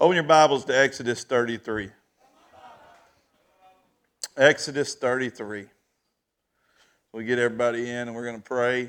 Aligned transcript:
Open 0.00 0.14
your 0.14 0.22
Bibles 0.22 0.64
to 0.66 0.78
Exodus 0.78 1.24
33. 1.24 1.90
Exodus 4.36 4.94
33. 4.94 5.66
We 7.12 7.24
get 7.24 7.40
everybody 7.40 7.90
in 7.90 8.06
and 8.06 8.14
we're 8.14 8.22
going 8.22 8.36
to 8.36 8.40
pray. 8.40 8.82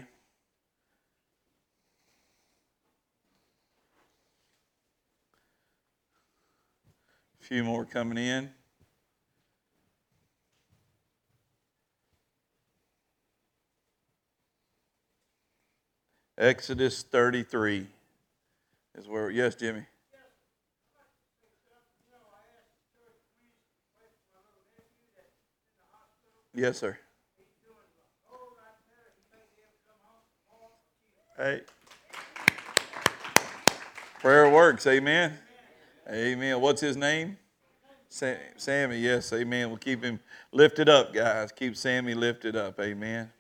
A 7.42 7.44
few 7.44 7.64
more 7.64 7.86
coming 7.86 8.24
in. 8.24 8.52
Exodus 16.38 17.02
33 17.02 17.88
is 18.96 19.08
where, 19.08 19.32
yes, 19.32 19.56
Jimmy. 19.56 19.86
Yes, 26.54 26.80
sir. 26.80 26.98
Hey. 31.38 31.62
Prayer 34.20 34.50
works. 34.50 34.86
Amen. 34.88 35.38
Amen. 36.10 36.60
What's 36.60 36.82
his 36.82 36.98
name? 36.98 37.38
Sammy. 38.10 38.98
Yes. 38.98 39.32
Amen. 39.32 39.70
We'll 39.70 39.78
keep 39.78 40.04
him 40.04 40.20
lifted 40.52 40.90
up, 40.90 41.14
guys. 41.14 41.52
Keep 41.52 41.78
Sammy 41.78 42.14
lifted 42.14 42.56
up. 42.56 42.80
Amen. 42.80 43.32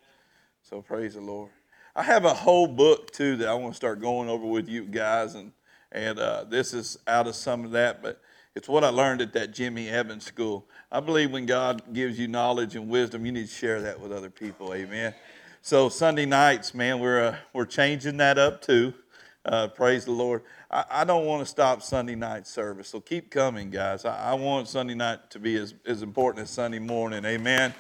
So 0.61 0.81
praise 0.81 1.15
the 1.15 1.21
Lord. 1.21 1.49
I 1.95 2.03
have 2.03 2.23
a 2.23 2.33
whole 2.33 2.67
book 2.67 3.11
too 3.11 3.35
that 3.37 3.49
I 3.49 3.53
want 3.55 3.73
to 3.73 3.77
start 3.77 3.99
going 3.99 4.29
over 4.29 4.45
with 4.45 4.69
you 4.69 4.85
guys, 4.85 5.33
and 5.35 5.51
and 5.91 6.19
uh, 6.19 6.45
this 6.47 6.73
is 6.73 6.99
out 7.07 7.27
of 7.27 7.35
some 7.35 7.65
of 7.65 7.71
that, 7.71 8.03
but 8.03 8.21
it's 8.59 8.67
what 8.67 8.83
I 8.83 8.89
learned 8.89 9.21
at 9.21 9.31
that 9.31 9.53
Jimmy 9.53 9.87
Evans 9.87 10.25
school. 10.25 10.67
I 10.91 10.99
believe 10.99 11.31
when 11.31 11.45
God 11.45 11.93
gives 11.93 12.19
you 12.19 12.27
knowledge 12.27 12.75
and 12.75 12.89
wisdom, 12.89 13.25
you 13.25 13.31
need 13.31 13.47
to 13.47 13.53
share 13.53 13.81
that 13.83 14.01
with 14.01 14.11
other 14.11 14.29
people. 14.29 14.73
Amen. 14.73 15.13
So 15.61 15.87
Sunday 15.87 16.25
nights, 16.25 16.73
man, 16.73 16.99
we're 16.99 17.27
uh, 17.27 17.37
we're 17.53 17.65
changing 17.65 18.17
that 18.17 18.37
up 18.37 18.61
too. 18.61 18.93
Uh, 19.45 19.69
praise 19.69 20.03
the 20.03 20.11
Lord. 20.11 20.41
I, 20.69 20.83
I, 20.91 21.03
don't 21.05 21.25
want 21.25 21.39
to 21.41 21.45
stop 21.45 21.81
Sunday 21.81 22.15
night 22.15 22.45
service, 22.45 22.89
so 22.89 22.99
keep 22.99 23.31
coming, 23.31 23.69
guys. 23.69 24.03
I, 24.03 24.31
I, 24.31 24.33
want 24.33 24.67
Sunday 24.67 24.93
night 24.93 25.29
to 25.29 25.39
be 25.39 25.55
as, 25.55 25.73
as 25.85 26.01
important 26.01 26.43
as 26.43 26.49
Sunday 26.49 26.79
morning. 26.79 27.23
Amen. 27.23 27.73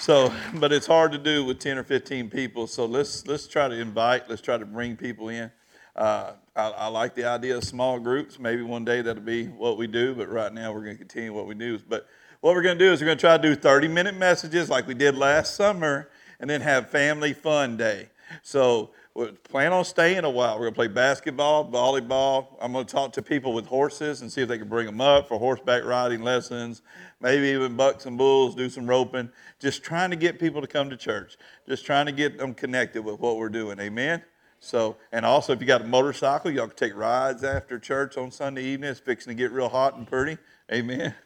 So, 0.00 0.34
but 0.54 0.72
it's 0.72 0.88
hard 0.88 1.12
to 1.12 1.18
do 1.18 1.44
with 1.44 1.60
10 1.60 1.78
or 1.78 1.84
15 1.84 2.30
people. 2.30 2.66
So 2.66 2.84
let's 2.84 3.28
let's 3.28 3.46
try 3.46 3.68
to 3.68 3.76
invite. 3.76 4.28
Let's 4.28 4.42
try 4.42 4.58
to 4.58 4.66
bring 4.66 4.96
people 4.96 5.28
in. 5.28 5.52
Uh, 5.94 6.32
I, 6.56 6.68
I, 6.70 6.86
like 6.86 7.14
the 7.14 7.24
idea 7.24 7.56
of 7.56 7.64
small 7.64 7.98
groups. 7.98 8.38
Maybe 8.38 8.62
one 8.62 8.84
day 8.84 9.02
that'll 9.02 9.22
be 9.22 9.46
what 9.46 9.76
we 9.76 9.86
do. 9.86 10.14
But 10.14 10.28
right 10.28 10.52
now 10.52 10.72
we're 10.72 10.84
going 10.84 10.96
to 10.96 10.98
continue 10.98 11.32
what 11.32 11.46
we 11.46 11.54
do. 11.54 11.78
But 11.88 12.06
what 12.40 12.54
we're 12.54 12.62
going 12.62 12.78
to 12.78 12.84
do 12.84 12.92
is 12.92 13.00
we're 13.00 13.06
going 13.06 13.18
to 13.18 13.22
try 13.22 13.36
to 13.36 13.42
do 13.42 13.54
30 13.54 13.88
minute 13.88 14.16
messages 14.16 14.70
like 14.70 14.86
we 14.86 14.94
did 14.94 15.16
last 15.16 15.56
summer 15.56 16.10
and 16.38 16.48
then 16.48 16.60
have 16.60 16.90
family 16.90 17.32
fun 17.32 17.76
day. 17.76 18.08
So 18.42 18.90
we 19.14 19.32
plan 19.32 19.72
on 19.72 19.84
staying 19.84 20.24
a 20.24 20.30
while. 20.30 20.54
We're 20.54 20.70
going 20.70 20.74
to 20.74 20.78
play 20.78 20.88
basketball, 20.88 21.70
volleyball. 21.70 22.56
I'm 22.60 22.72
going 22.72 22.86
to 22.86 22.92
talk 22.92 23.12
to 23.14 23.22
people 23.22 23.52
with 23.52 23.66
horses 23.66 24.22
and 24.22 24.30
see 24.30 24.42
if 24.42 24.48
they 24.48 24.58
can 24.58 24.68
bring 24.68 24.86
them 24.86 25.00
up 25.00 25.28
for 25.28 25.38
horseback 25.38 25.84
riding 25.84 26.22
lessons, 26.22 26.82
maybe 27.20 27.48
even 27.48 27.76
bucks 27.76 28.06
and 28.06 28.18
bulls, 28.18 28.54
do 28.54 28.68
some 28.68 28.86
roping. 28.86 29.30
Just 29.58 29.82
trying 29.82 30.10
to 30.10 30.16
get 30.16 30.38
people 30.38 30.60
to 30.60 30.66
come 30.66 30.90
to 30.90 30.96
church. 30.96 31.36
Just 31.68 31.86
trying 31.86 32.06
to 32.06 32.12
get 32.12 32.38
them 32.38 32.54
connected 32.54 33.02
with 33.02 33.20
what 33.20 33.36
we're 33.36 33.48
doing. 33.48 33.78
Amen. 33.80 34.22
So, 34.64 34.96
and 35.12 35.26
also 35.26 35.52
if 35.52 35.60
you 35.60 35.66
got 35.66 35.82
a 35.82 35.86
motorcycle, 35.86 36.50
y'all 36.50 36.68
can 36.68 36.76
take 36.76 36.96
rides 36.96 37.44
after 37.44 37.78
church 37.78 38.16
on 38.16 38.30
Sunday 38.30 38.64
evening. 38.64 38.90
It's 38.90 39.00
fixing 39.00 39.30
to 39.30 39.34
get 39.34 39.52
real 39.52 39.68
hot 39.68 39.96
and 39.96 40.06
pretty. 40.06 40.38
Amen 40.72 41.14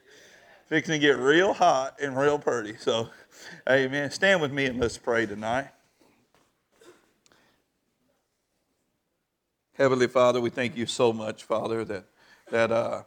fixing 0.69 0.93
to 0.93 0.99
get 0.99 1.17
real 1.19 1.55
hot 1.55 1.99
and 2.01 2.17
real 2.17 2.39
pretty. 2.39 2.77
So, 2.77 3.09
amen. 3.69 4.11
Stand 4.11 4.43
with 4.43 4.53
me 4.53 4.67
and 4.67 4.79
let's 4.79 4.99
pray 4.99 5.25
tonight. 5.25 5.69
Heavenly 9.75 10.09
Father, 10.09 10.41
we 10.41 10.51
thank 10.51 10.77
you 10.77 10.85
so 10.85 11.13
much, 11.13 11.45
Father, 11.45 11.85
that, 11.85 12.05
that 12.51 12.71
uh, 12.71 13.05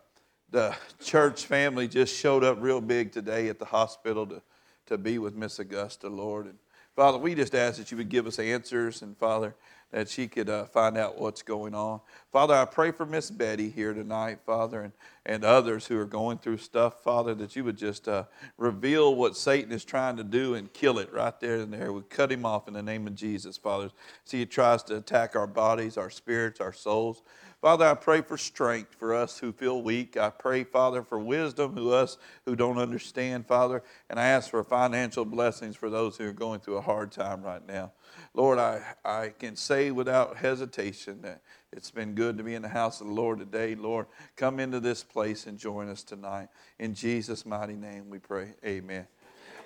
the 0.49 0.75
church 1.03 1.45
family 1.45 1.87
just 1.87 2.15
showed 2.15 2.43
up 2.43 2.57
real 2.59 2.81
big 2.81 3.11
today 3.11 3.47
at 3.49 3.59
the 3.59 3.65
hospital 3.65 4.25
to, 4.25 4.41
to 4.87 4.97
be 4.97 5.19
with 5.19 5.35
Miss 5.35 5.59
Augusta, 5.59 6.09
Lord. 6.09 6.45
And 6.47 6.57
Father, 6.95 7.19
we 7.19 7.35
just 7.35 7.53
ask 7.53 7.77
that 7.77 7.91
you 7.91 7.97
would 7.97 8.09
give 8.09 8.25
us 8.25 8.39
answers, 8.39 9.01
and 9.01 9.15
Father, 9.17 9.55
that 9.91 10.09
she 10.09 10.27
could 10.27 10.49
uh, 10.49 10.65
find 10.65 10.97
out 10.97 11.19
what's 11.19 11.41
going 11.41 11.75
on. 11.75 11.99
Father, 12.31 12.53
I 12.53 12.65
pray 12.65 12.91
for 12.91 13.05
Miss 13.05 13.29
Betty 13.29 13.69
here 13.69 13.93
tonight, 13.93 14.39
Father, 14.45 14.81
and, 14.81 14.93
and 15.25 15.43
others 15.43 15.85
who 15.87 15.97
are 15.99 16.05
going 16.05 16.37
through 16.37 16.57
stuff, 16.57 17.03
Father, 17.03 17.35
that 17.35 17.55
you 17.55 17.63
would 17.63 17.77
just 17.77 18.07
uh, 18.07 18.23
reveal 18.57 19.15
what 19.15 19.35
Satan 19.35 19.71
is 19.71 19.83
trying 19.83 20.17
to 20.17 20.23
do 20.23 20.55
and 20.55 20.71
kill 20.71 20.97
it 20.97 21.11
right 21.11 21.37
there 21.39 21.57
and 21.57 21.73
there. 21.73 21.91
We 21.91 22.01
cut 22.03 22.31
him 22.31 22.45
off 22.45 22.67
in 22.67 22.73
the 22.73 22.83
name 22.83 23.05
of 23.05 23.15
Jesus, 23.15 23.57
Father. 23.57 23.89
See, 24.23 24.39
he 24.39 24.45
tries 24.45 24.83
to 24.83 24.97
attack 24.97 25.35
our 25.35 25.47
bodies, 25.47 25.97
our 25.97 26.09
spirits, 26.09 26.61
our 26.61 26.73
souls. 26.73 27.21
Father, 27.61 27.85
I 27.85 27.93
pray 27.93 28.21
for 28.21 28.39
strength 28.39 28.95
for 28.95 29.13
us 29.13 29.37
who 29.37 29.51
feel 29.51 29.83
weak. 29.83 30.17
I 30.17 30.31
pray, 30.31 30.63
Father, 30.63 31.03
for 31.03 31.19
wisdom 31.19 31.75
who 31.75 31.91
us 31.91 32.17
who 32.45 32.55
don't 32.55 32.79
understand, 32.79 33.45
Father. 33.45 33.83
And 34.09 34.19
I 34.19 34.25
ask 34.25 34.49
for 34.49 34.63
financial 34.63 35.25
blessings 35.25 35.75
for 35.75 35.91
those 35.91 36.17
who 36.17 36.27
are 36.27 36.33
going 36.33 36.61
through 36.61 36.77
a 36.77 36.81
hard 36.81 37.11
time 37.11 37.43
right 37.43 37.65
now. 37.67 37.91
Lord, 38.33 38.59
I, 38.59 38.81
I 39.03 39.33
can 39.37 39.57
say 39.57 39.91
without 39.91 40.37
hesitation 40.37 41.21
that 41.21 41.41
it's 41.73 41.91
been 41.91 42.15
good 42.15 42.37
to 42.37 42.43
be 42.43 42.55
in 42.55 42.61
the 42.61 42.69
house 42.69 43.01
of 43.01 43.07
the 43.07 43.13
Lord 43.13 43.39
today. 43.39 43.75
Lord, 43.75 44.05
come 44.37 44.59
into 44.59 44.79
this 44.79 45.03
place 45.03 45.47
and 45.47 45.57
join 45.57 45.89
us 45.89 46.01
tonight. 46.01 46.47
In 46.79 46.93
Jesus' 46.93 47.45
mighty 47.45 47.75
name 47.75 48.09
we 48.09 48.19
pray. 48.19 48.53
Amen. 48.65 49.05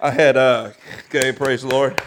I 0.01 0.09
had, 0.09 0.35
uh, 0.35 0.71
okay, 1.07 1.31
praise 1.31 1.61
the 1.61 1.67
Lord. 1.67 2.01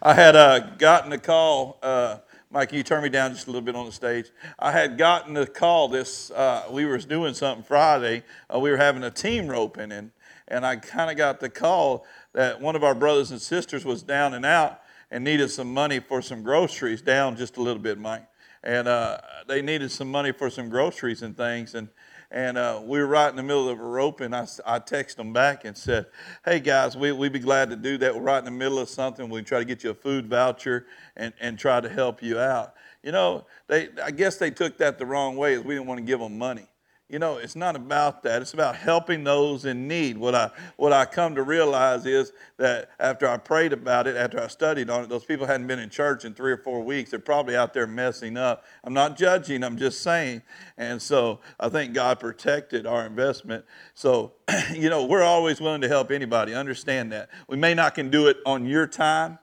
I 0.00 0.14
had 0.14 0.36
uh, 0.36 0.60
gotten 0.76 1.12
a 1.12 1.18
call. 1.18 1.78
Uh, 1.82 2.18
Mike, 2.50 2.68
can 2.68 2.78
you 2.78 2.84
turn 2.84 3.02
me 3.02 3.08
down 3.08 3.32
just 3.32 3.48
a 3.48 3.50
little 3.50 3.60
bit 3.60 3.74
on 3.74 3.84
the 3.84 3.92
stage? 3.92 4.26
I 4.56 4.70
had 4.70 4.98
gotten 4.98 5.36
a 5.36 5.46
call 5.46 5.88
this, 5.88 6.30
uh, 6.30 6.64
we 6.70 6.84
were 6.84 6.98
doing 6.98 7.34
something 7.34 7.64
Friday. 7.64 8.22
Uh, 8.52 8.60
we 8.60 8.70
were 8.70 8.76
having 8.76 9.02
a 9.02 9.10
team 9.10 9.48
roping, 9.48 9.90
and, 9.90 10.12
and 10.46 10.64
I 10.64 10.76
kind 10.76 11.10
of 11.10 11.16
got 11.16 11.40
the 11.40 11.50
call 11.50 12.06
that 12.34 12.60
one 12.60 12.76
of 12.76 12.84
our 12.84 12.94
brothers 12.94 13.32
and 13.32 13.42
sisters 13.42 13.84
was 13.84 14.04
down 14.04 14.32
and 14.32 14.46
out 14.46 14.80
and 15.10 15.24
needed 15.24 15.50
some 15.50 15.72
money 15.72 16.00
for 16.00 16.20
some 16.22 16.42
groceries, 16.42 17.02
down 17.02 17.36
just 17.36 17.56
a 17.56 17.62
little 17.62 17.82
bit, 17.82 17.98
Mike. 17.98 18.26
And 18.62 18.88
uh, 18.88 19.18
they 19.46 19.62
needed 19.62 19.90
some 19.90 20.10
money 20.10 20.32
for 20.32 20.50
some 20.50 20.68
groceries 20.68 21.22
and 21.22 21.36
things. 21.36 21.74
And, 21.74 21.88
and 22.30 22.58
uh, 22.58 22.80
we 22.84 22.98
were 22.98 23.06
right 23.06 23.30
in 23.30 23.36
the 23.36 23.42
middle 23.42 23.68
of 23.68 23.78
a 23.78 23.82
rope, 23.82 24.20
and 24.20 24.34
I, 24.34 24.46
I 24.66 24.80
texted 24.80 25.16
them 25.16 25.32
back 25.32 25.64
and 25.64 25.76
said, 25.76 26.06
Hey 26.44 26.60
guys, 26.60 26.96
we, 26.96 27.12
we'd 27.12 27.32
be 27.32 27.38
glad 27.38 27.70
to 27.70 27.76
do 27.76 27.96
that. 27.98 28.14
We're 28.14 28.22
right 28.22 28.38
in 28.38 28.44
the 28.44 28.50
middle 28.50 28.78
of 28.78 28.88
something. 28.88 29.30
We 29.30 29.42
try 29.42 29.60
to 29.60 29.64
get 29.64 29.84
you 29.84 29.90
a 29.90 29.94
food 29.94 30.26
voucher 30.26 30.86
and, 31.16 31.32
and 31.40 31.58
try 31.58 31.80
to 31.80 31.88
help 31.88 32.22
you 32.22 32.38
out. 32.38 32.74
You 33.02 33.12
know, 33.12 33.46
they, 33.68 33.88
I 34.02 34.10
guess 34.10 34.36
they 34.36 34.50
took 34.50 34.76
that 34.78 34.98
the 34.98 35.06
wrong 35.06 35.36
way, 35.36 35.54
as 35.54 35.62
we 35.62 35.74
didn't 35.74 35.86
want 35.86 35.98
to 35.98 36.04
give 36.04 36.20
them 36.20 36.36
money 36.36 36.66
you 37.08 37.18
know, 37.18 37.38
it's 37.38 37.56
not 37.56 37.74
about 37.74 38.22
that. 38.24 38.42
It's 38.42 38.52
about 38.52 38.76
helping 38.76 39.24
those 39.24 39.64
in 39.64 39.88
need. 39.88 40.18
What 40.18 40.34
I 40.34 40.50
what 40.76 40.92
I 40.92 41.06
come 41.06 41.34
to 41.36 41.42
realize 41.42 42.04
is 42.04 42.32
that 42.58 42.90
after 43.00 43.26
I 43.26 43.38
prayed 43.38 43.72
about 43.72 44.06
it, 44.06 44.14
after 44.14 44.38
I 44.38 44.46
studied 44.48 44.90
on 44.90 45.04
it, 45.04 45.08
those 45.08 45.24
people 45.24 45.46
hadn't 45.46 45.68
been 45.68 45.78
in 45.78 45.88
church 45.88 46.26
in 46.26 46.34
three 46.34 46.52
or 46.52 46.58
four 46.58 46.82
weeks. 46.82 47.10
They're 47.10 47.18
probably 47.18 47.56
out 47.56 47.72
there 47.72 47.86
messing 47.86 48.36
up. 48.36 48.64
I'm 48.84 48.92
not 48.92 49.16
judging. 49.16 49.64
I'm 49.64 49.78
just 49.78 50.02
saying. 50.02 50.42
And 50.76 51.00
so 51.00 51.40
I 51.58 51.70
think 51.70 51.94
God 51.94 52.20
protected 52.20 52.86
our 52.86 53.06
investment. 53.06 53.64
So, 53.94 54.32
you 54.74 54.90
know, 54.90 55.06
we're 55.06 55.22
always 55.22 55.62
willing 55.62 55.80
to 55.80 55.88
help 55.88 56.10
anybody. 56.10 56.52
Understand 56.52 57.12
that. 57.12 57.30
We 57.48 57.56
may 57.56 57.72
not 57.72 57.94
can 57.94 58.10
do 58.10 58.26
it 58.26 58.36
on 58.44 58.66
your 58.66 58.86
time. 58.86 59.38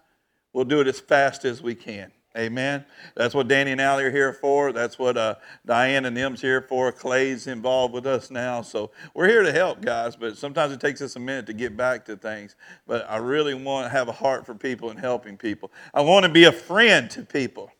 We'll 0.53 0.65
do 0.65 0.81
it 0.81 0.87
as 0.87 0.99
fast 0.99 1.45
as 1.45 1.63
we 1.63 1.73
can. 1.73 2.11
Amen. 2.37 2.83
That's 3.15 3.33
what 3.33 3.47
Danny 3.47 3.71
and 3.71 3.79
Allie 3.79 4.03
are 4.03 4.11
here 4.11 4.33
for. 4.33 4.73
That's 4.73 4.99
what 4.99 5.15
uh, 5.15 5.35
Diane 5.65 6.03
and 6.03 6.17
them's 6.17 6.41
here 6.41 6.61
for. 6.61 6.91
Clay's 6.91 7.47
involved 7.47 7.93
with 7.93 8.05
us 8.05 8.29
now. 8.29 8.61
So 8.61 8.91
we're 9.13 9.29
here 9.29 9.41
to 9.43 9.53
help, 9.53 9.81
guys, 9.81 10.17
but 10.17 10.37
sometimes 10.37 10.73
it 10.73 10.81
takes 10.81 11.01
us 11.01 11.15
a 11.15 11.19
minute 11.19 11.45
to 11.45 11.53
get 11.53 11.77
back 11.77 12.03
to 12.05 12.17
things. 12.17 12.57
But 12.85 13.09
I 13.09 13.17
really 13.17 13.53
want 13.53 13.85
to 13.85 13.89
have 13.89 14.09
a 14.09 14.11
heart 14.11 14.45
for 14.45 14.53
people 14.53 14.89
and 14.89 14.99
helping 14.99 15.37
people. 15.37 15.71
I 15.93 16.01
want 16.01 16.25
to 16.25 16.31
be 16.31 16.43
a 16.43 16.51
friend 16.51 17.09
to 17.11 17.23
people. 17.23 17.71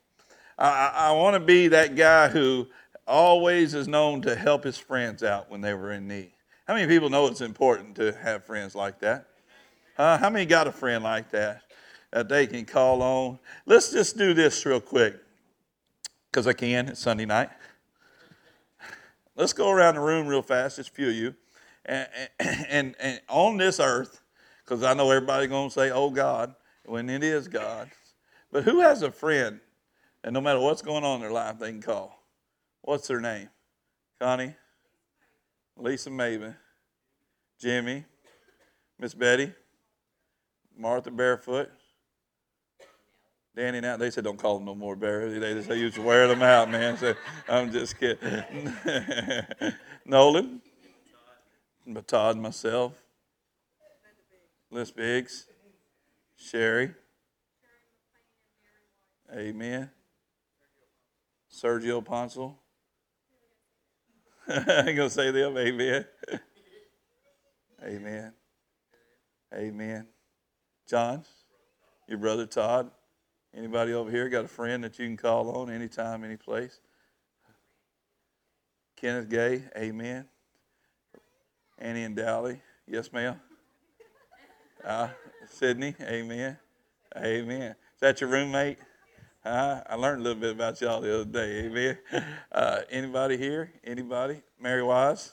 I, 0.57 0.91
I 0.95 1.12
want 1.12 1.33
to 1.33 1.41
be 1.41 1.68
that 1.68 1.95
guy 1.95 2.29
who 2.29 2.68
always 3.06 3.74
is 3.74 3.89
known 3.89 4.21
to 4.21 4.35
help 4.35 4.63
his 4.63 4.77
friends 4.77 5.21
out 5.21 5.51
when 5.51 5.59
they 5.59 5.74
were 5.74 5.91
in 5.91 6.07
need. 6.07 6.31
How 6.65 6.75
many 6.75 6.88
people 6.88 7.09
know 7.09 7.27
it's 7.27 7.41
important 7.41 7.97
to 7.97 8.13
have 8.13 8.45
friends 8.45 8.74
like 8.74 9.00
that? 9.00 9.27
Uh, 9.97 10.18
how 10.18 10.29
many 10.29 10.45
got 10.45 10.68
a 10.68 10.71
friend 10.71 11.03
like 11.03 11.29
that? 11.31 11.62
That 12.15 12.29
they 12.29 12.47
can 12.47 12.63
call 12.63 13.01
on. 13.01 13.38
Let's 13.65 13.91
just 13.91 14.17
do 14.17 14.33
this 14.33 14.65
real 14.65 14.79
quick 14.79 15.17
because 16.31 16.47
I 16.47 16.53
can. 16.53 16.88
It's 16.88 17.01
Sunday 17.01 17.25
night. 17.25 17.50
Let's 19.35 19.51
go 19.51 19.69
around 19.69 19.95
the 19.95 20.00
room 20.00 20.25
real 20.25 20.41
fast, 20.41 20.77
just 20.77 20.91
a 20.91 20.94
few 20.94 21.09
of 21.09 21.13
you. 21.13 21.35
And, 21.83 22.07
and, 22.39 22.95
and 23.01 23.21
on 23.27 23.57
this 23.57 23.81
earth, 23.81 24.21
because 24.63 24.81
I 24.81 24.94
know 24.94 25.12
everybody's 25.12 25.50
going 25.50 25.67
to 25.67 25.73
say, 25.73 25.91
oh 25.91 26.09
God, 26.09 26.56
when 26.85 27.09
it 27.09 27.21
is 27.21 27.50
God. 27.50 27.91
But 28.50 28.63
who 28.63 28.79
has 28.79 29.01
a 29.01 29.12
friend 29.12 29.59
and 30.23 30.33
no 30.33 30.39
matter 30.39 30.62
what's 30.62 30.81
going 30.81 31.03
on 31.03 31.15
in 31.15 31.21
their 31.21 31.33
life, 31.33 31.59
they 31.59 31.69
can 31.69 31.81
call? 31.81 32.23
What's 32.81 33.09
their 33.09 33.19
name? 33.19 33.50
Connie, 34.21 34.56
Lisa 35.75 36.12
Maven, 36.12 36.56
Jimmy, 37.59 38.06
Miss 38.97 39.13
Betty, 39.13 39.51
Martha 40.77 41.12
Barefoot, 41.12 41.69
Danny 43.55 43.79
now 43.79 43.95
they 43.95 44.11
said 44.11 44.25
don't 44.25 44.37
call 44.37 44.55
them 44.57 44.65
no 44.65 44.75
more 44.75 44.97
Barry. 44.97 45.39
They 45.39 45.53
just 45.53 45.69
say 45.69 45.79
you 45.79 45.89
should 45.89 46.03
wear 46.03 46.27
them 46.27 46.41
out, 46.41 46.69
man. 46.69 46.97
So 46.97 47.15
I'm 47.47 47.71
just 47.71 47.97
kidding. 47.97 48.43
Nolan, 50.05 50.61
but 51.87 52.05
Todd, 52.07 52.37
myself, 52.37 52.93
Liz 54.71 54.91
Biggs, 54.91 55.47
Sherry. 56.35 56.93
Amen. 59.33 59.89
Sergio 61.51 62.03
Ponsel. 62.03 62.55
I 64.47 64.83
ain't 64.87 64.97
gonna 64.97 65.09
say 65.09 65.31
them. 65.31 65.57
Amen. 65.57 66.05
Amen. 67.83 68.33
Amen. 69.53 70.07
John, 70.87 71.23
your 72.07 72.17
brother 72.17 72.45
Todd. 72.45 72.91
Anybody 73.57 73.93
over 73.93 74.11
here 74.11 74.27
got 74.27 74.43
a 74.43 74.49
friend 74.49 74.83
that 74.83 74.99
you 74.99 75.05
can 75.05 75.15
call 75.15 75.49
on 75.55 75.69
anytime, 75.69 76.25
any 76.25 76.35
place? 76.35 76.81
Kenneth 78.97 79.29
Gay, 79.29 79.63
amen. 79.77 80.25
Annie 81.79 82.03
and 82.03 82.17
Dally, 82.17 82.59
yes, 82.85 83.13
ma'am. 83.13 83.39
Uh, 84.83 85.07
Sydney, 85.49 85.95
amen. 86.01 86.57
Amen. 87.15 87.71
Is 87.71 87.99
that 88.01 88.19
your 88.19 88.29
roommate? 88.29 88.77
Uh, 89.45 89.79
I 89.89 89.95
learned 89.95 90.19
a 90.19 90.23
little 90.23 90.41
bit 90.41 90.51
about 90.51 90.81
y'all 90.81 90.99
the 90.99 91.21
other 91.21 91.25
day, 91.25 91.65
amen. 91.65 91.97
Uh, 92.51 92.81
anybody 92.89 93.37
here? 93.37 93.71
Anybody? 93.85 94.41
Mary 94.59 94.83
Wise? 94.83 95.31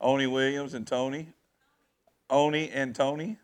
Oni 0.00 0.26
Williams 0.26 0.74
and 0.74 0.86
Tony? 0.86 1.28
Oni 2.30 2.68
and 2.70 2.94
Tony? 2.94 3.38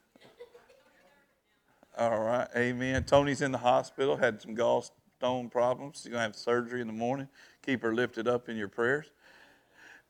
All 1.99 2.21
right, 2.21 2.47
amen. 2.55 3.03
Tony's 3.03 3.43
in 3.43 3.51
the 3.51 3.59
hospital, 3.59 4.17
had 4.17 4.41
some 4.41 4.55
gallstone 4.55 5.51
problems. 5.51 5.97
She's 5.97 6.05
going 6.05 6.19
to 6.19 6.23
have 6.23 6.37
surgery 6.37 6.81
in 6.81 6.87
the 6.87 6.93
morning. 6.93 7.27
Keep 7.67 7.83
her 7.83 7.93
lifted 7.93 8.29
up 8.29 8.49
in 8.49 8.57
your 8.57 8.69
prayers. 8.69 9.07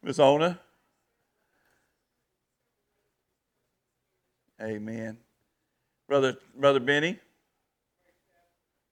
Miss 0.02 0.18
Ona. 0.18 0.60
Amen. 4.60 5.16
Brother, 6.06 6.36
Brother 6.54 6.80
Benny. 6.80 7.18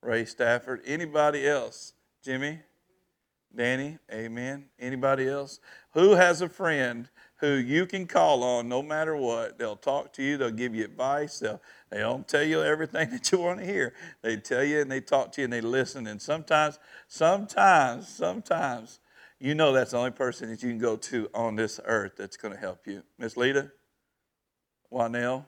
Ray 0.00 0.25
Stafford. 0.25 0.81
Anybody 0.87 1.46
else? 1.46 1.93
Jimmy? 2.25 2.60
Danny? 3.54 3.98
Amen. 4.10 4.64
Anybody 4.81 5.28
else? 5.28 5.60
Who 5.90 6.12
has 6.12 6.40
a 6.40 6.48
friend 6.48 7.10
who 7.37 7.54
you 7.54 7.87
can 7.87 8.06
call 8.06 8.43
on 8.43 8.69
no 8.69 8.82
matter 8.82 9.16
what. 9.16 9.58
They'll 9.58 9.76
talk 9.76 10.12
to 10.14 10.22
you, 10.22 10.37
they'll 10.37 10.50
give 10.50 10.75
you 10.75 10.84
advice, 10.84 11.38
they'll, 11.38 11.60
they 11.90 11.98
don't 11.98 12.26
tell 12.26 12.42
you 12.42 12.62
everything 12.62 13.10
that 13.12 13.30
you 13.30 13.38
want 13.38 13.60
to 13.60 13.66
hear. 13.66 13.94
They 14.22 14.36
tell 14.36 14.64
you 14.64 14.80
and 14.80 14.90
they 14.90 15.00
talk 15.00 15.32
to 15.32 15.40
you 15.40 15.44
and 15.44 15.52
they 15.52 15.60
listen. 15.60 16.06
And 16.06 16.20
sometimes, 16.20 16.78
sometimes, 17.08 18.08
sometimes, 18.08 19.00
you 19.38 19.54
know 19.54 19.72
that's 19.72 19.90
the 19.90 19.98
only 19.98 20.10
person 20.10 20.50
that 20.50 20.62
you 20.62 20.70
can 20.70 20.78
go 20.78 20.96
to 20.96 21.28
on 21.34 21.56
this 21.56 21.78
earth 21.84 22.12
that's 22.16 22.36
going 22.36 22.54
to 22.54 22.60
help 22.60 22.86
you. 22.86 23.02
Miss 23.18 23.36
Lita, 23.36 23.70
Wanell, 24.92 25.44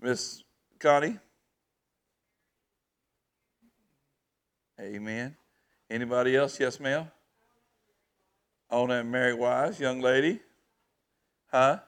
Miss 0.00 0.42
Connie. 0.78 1.18
Amen. 4.80 5.36
Anybody 5.90 6.36
else? 6.36 6.58
Yes, 6.58 6.80
ma'am. 6.80 7.06
Ona 8.70 8.94
and 9.00 9.12
Mary 9.12 9.34
Wise, 9.34 9.78
young 9.78 10.00
lady. 10.00 10.40
Huh? 11.52 11.78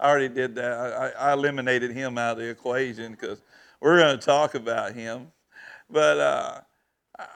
I 0.00 0.10
already 0.10 0.28
did 0.28 0.54
that. 0.56 0.72
I, 0.72 1.30
I 1.30 1.32
eliminated 1.32 1.92
him 1.92 2.18
out 2.18 2.32
of 2.32 2.38
the 2.38 2.50
equation 2.50 3.12
because 3.12 3.40
we're 3.80 3.98
going 3.98 4.18
to 4.18 4.24
talk 4.24 4.54
about 4.54 4.94
him. 4.94 5.28
But 5.88 6.18
uh, 6.18 6.60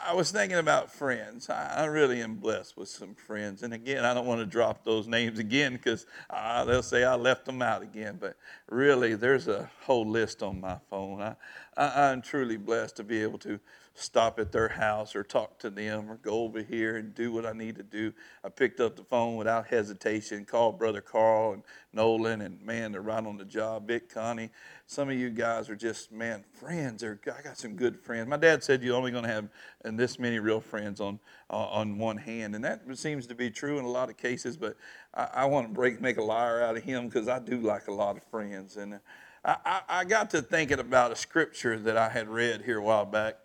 I 0.04 0.12
was 0.12 0.32
thinking 0.32 0.58
about 0.58 0.90
friends. 0.90 1.48
I 1.48 1.84
really 1.84 2.20
am 2.20 2.34
blessed 2.34 2.76
with 2.76 2.88
some 2.88 3.14
friends. 3.14 3.62
And 3.62 3.72
again, 3.72 4.04
I 4.04 4.12
don't 4.12 4.26
want 4.26 4.40
to 4.40 4.46
drop 4.46 4.84
those 4.84 5.06
names 5.06 5.38
again 5.38 5.74
because 5.74 6.04
uh, 6.30 6.64
they'll 6.64 6.82
say 6.82 7.04
I 7.04 7.14
left 7.14 7.44
them 7.44 7.62
out 7.62 7.82
again. 7.82 8.18
But 8.20 8.36
really, 8.68 9.14
there's 9.14 9.46
a 9.46 9.70
whole 9.82 10.06
list 10.06 10.42
on 10.42 10.60
my 10.60 10.78
phone. 10.90 11.22
I, 11.22 11.36
I, 11.76 12.10
I'm 12.10 12.22
truly 12.22 12.56
blessed 12.56 12.96
to 12.96 13.04
be 13.04 13.22
able 13.22 13.38
to 13.40 13.60
stop 13.98 14.38
at 14.38 14.52
their 14.52 14.68
house 14.68 15.16
or 15.16 15.24
talk 15.24 15.58
to 15.58 15.70
them 15.70 16.10
or 16.10 16.16
go 16.16 16.42
over 16.42 16.62
here 16.62 16.96
and 16.96 17.14
do 17.14 17.32
what 17.32 17.44
I 17.44 17.52
need 17.52 17.76
to 17.76 17.82
do. 17.82 18.12
I 18.44 18.48
picked 18.48 18.80
up 18.80 18.96
the 18.96 19.02
phone 19.02 19.36
without 19.36 19.66
hesitation, 19.66 20.44
called 20.44 20.78
Brother 20.78 21.00
Carl 21.00 21.54
and 21.54 21.62
Nolan, 21.92 22.40
and 22.40 22.62
man, 22.62 22.92
they're 22.92 23.02
right 23.02 23.24
on 23.24 23.36
the 23.36 23.44
job. 23.44 23.88
Vic, 23.88 24.12
Connie, 24.12 24.50
some 24.86 25.10
of 25.10 25.16
you 25.16 25.30
guys 25.30 25.68
are 25.68 25.76
just, 25.76 26.12
man, 26.12 26.44
friends. 26.52 27.02
Are, 27.02 27.20
I 27.26 27.42
got 27.42 27.58
some 27.58 27.74
good 27.74 27.98
friends. 27.98 28.28
My 28.28 28.36
dad 28.36 28.62
said 28.62 28.82
you're 28.82 28.96
only 28.96 29.10
going 29.10 29.24
to 29.24 29.30
have 29.30 29.48
this 29.84 30.18
many 30.18 30.38
real 30.38 30.60
friends 30.60 31.00
on, 31.00 31.18
uh, 31.50 31.56
on 31.56 31.98
one 31.98 32.18
hand, 32.18 32.54
and 32.54 32.64
that 32.64 32.82
seems 32.94 33.26
to 33.26 33.34
be 33.34 33.50
true 33.50 33.78
in 33.78 33.84
a 33.84 33.90
lot 33.90 34.10
of 34.10 34.16
cases, 34.16 34.56
but 34.56 34.76
I, 35.12 35.28
I 35.34 35.44
want 35.46 35.66
to 35.66 35.72
break, 35.74 36.00
make 36.00 36.18
a 36.18 36.22
liar 36.22 36.62
out 36.62 36.76
of 36.76 36.84
him 36.84 37.08
because 37.08 37.28
I 37.28 37.40
do 37.40 37.58
like 37.58 37.88
a 37.88 37.92
lot 37.92 38.16
of 38.16 38.22
friends. 38.30 38.76
And 38.76 39.00
I, 39.44 39.56
I, 39.64 39.80
I 39.88 40.04
got 40.04 40.30
to 40.30 40.42
thinking 40.42 40.78
about 40.78 41.10
a 41.10 41.16
scripture 41.16 41.78
that 41.80 41.96
I 41.96 42.10
had 42.10 42.28
read 42.28 42.62
here 42.62 42.78
a 42.78 42.82
while 42.82 43.04
back 43.04 43.38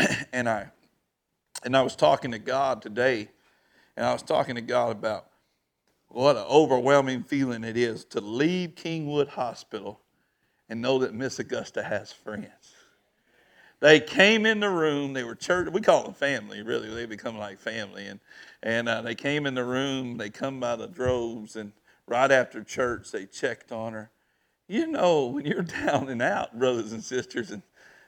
and 0.32 0.48
I 0.48 0.70
and 1.62 1.76
I 1.76 1.82
was 1.82 1.94
talking 1.94 2.30
to 2.32 2.38
God 2.38 2.82
today, 2.82 3.28
and 3.96 4.06
I 4.06 4.12
was 4.12 4.22
talking 4.22 4.54
to 4.54 4.60
God 4.60 4.92
about 4.92 5.26
what 6.08 6.36
an 6.36 6.44
overwhelming 6.48 7.22
feeling 7.22 7.64
it 7.64 7.76
is 7.76 8.04
to 8.06 8.20
leave 8.20 8.74
Kingwood 8.74 9.28
Hospital 9.28 10.00
and 10.68 10.80
know 10.80 10.98
that 10.98 11.14
Miss 11.14 11.38
Augusta 11.38 11.82
has 11.82 12.12
friends. 12.12 12.74
They 13.80 14.00
came 14.00 14.44
in 14.44 14.60
the 14.60 14.68
room. 14.68 15.14
They 15.14 15.24
were 15.24 15.34
church. 15.34 15.68
We 15.72 15.80
call 15.80 16.04
them 16.04 16.14
family. 16.14 16.62
Really, 16.62 16.92
they 16.94 17.06
become 17.06 17.38
like 17.38 17.58
family. 17.58 18.06
And 18.06 18.20
and 18.62 18.88
uh, 18.88 19.02
they 19.02 19.14
came 19.14 19.46
in 19.46 19.54
the 19.54 19.64
room. 19.64 20.18
They 20.18 20.30
come 20.30 20.60
by 20.60 20.76
the 20.76 20.86
droves. 20.86 21.56
And 21.56 21.72
right 22.06 22.30
after 22.30 22.62
church, 22.62 23.10
they 23.10 23.26
checked 23.26 23.72
on 23.72 23.94
her. 23.94 24.10
You 24.68 24.86
know, 24.86 25.26
when 25.26 25.46
you're 25.46 25.62
down 25.86 26.08
and 26.08 26.20
out, 26.20 26.58
brothers 26.58 26.92
and 26.92 27.02
sisters, 27.02 27.50
and 27.50 27.62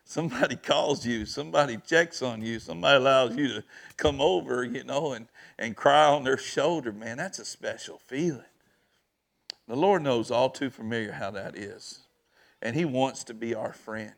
somebody 0.05 0.57
calls 0.57 1.07
you, 1.07 1.27
somebody 1.27 1.77
checks 1.79 2.23
on 2.23 2.43
you, 2.43 2.59
somebody 2.59 2.97
allows 2.97 3.37
you 3.37 3.49
to 3.49 3.65
come 3.97 4.21
over, 4.21 4.65
you 4.65 4.85
know, 4.85 5.13
and, 5.13 5.27
and 5.59 5.77
cry 5.77 6.07
on 6.07 6.25
their 6.25 6.39
shoulder, 6.39 6.93
man, 6.93 7.17
that's 7.17 7.39
a 7.39 7.45
special 7.45 7.99
feeling. 8.07 8.45
The 9.69 9.77
Lord 9.77 10.03
knows 10.03 10.31
all 10.31 10.51
too 10.51 10.71
familiar 10.71 11.13
how 11.13 11.31
that 11.33 11.57
is. 11.57 12.01
And 12.61 12.77
He 12.77 12.85
wants 12.85 13.25
to 13.25 13.35
be 13.35 13.55
our 13.55 13.73
friend. 13.73 14.13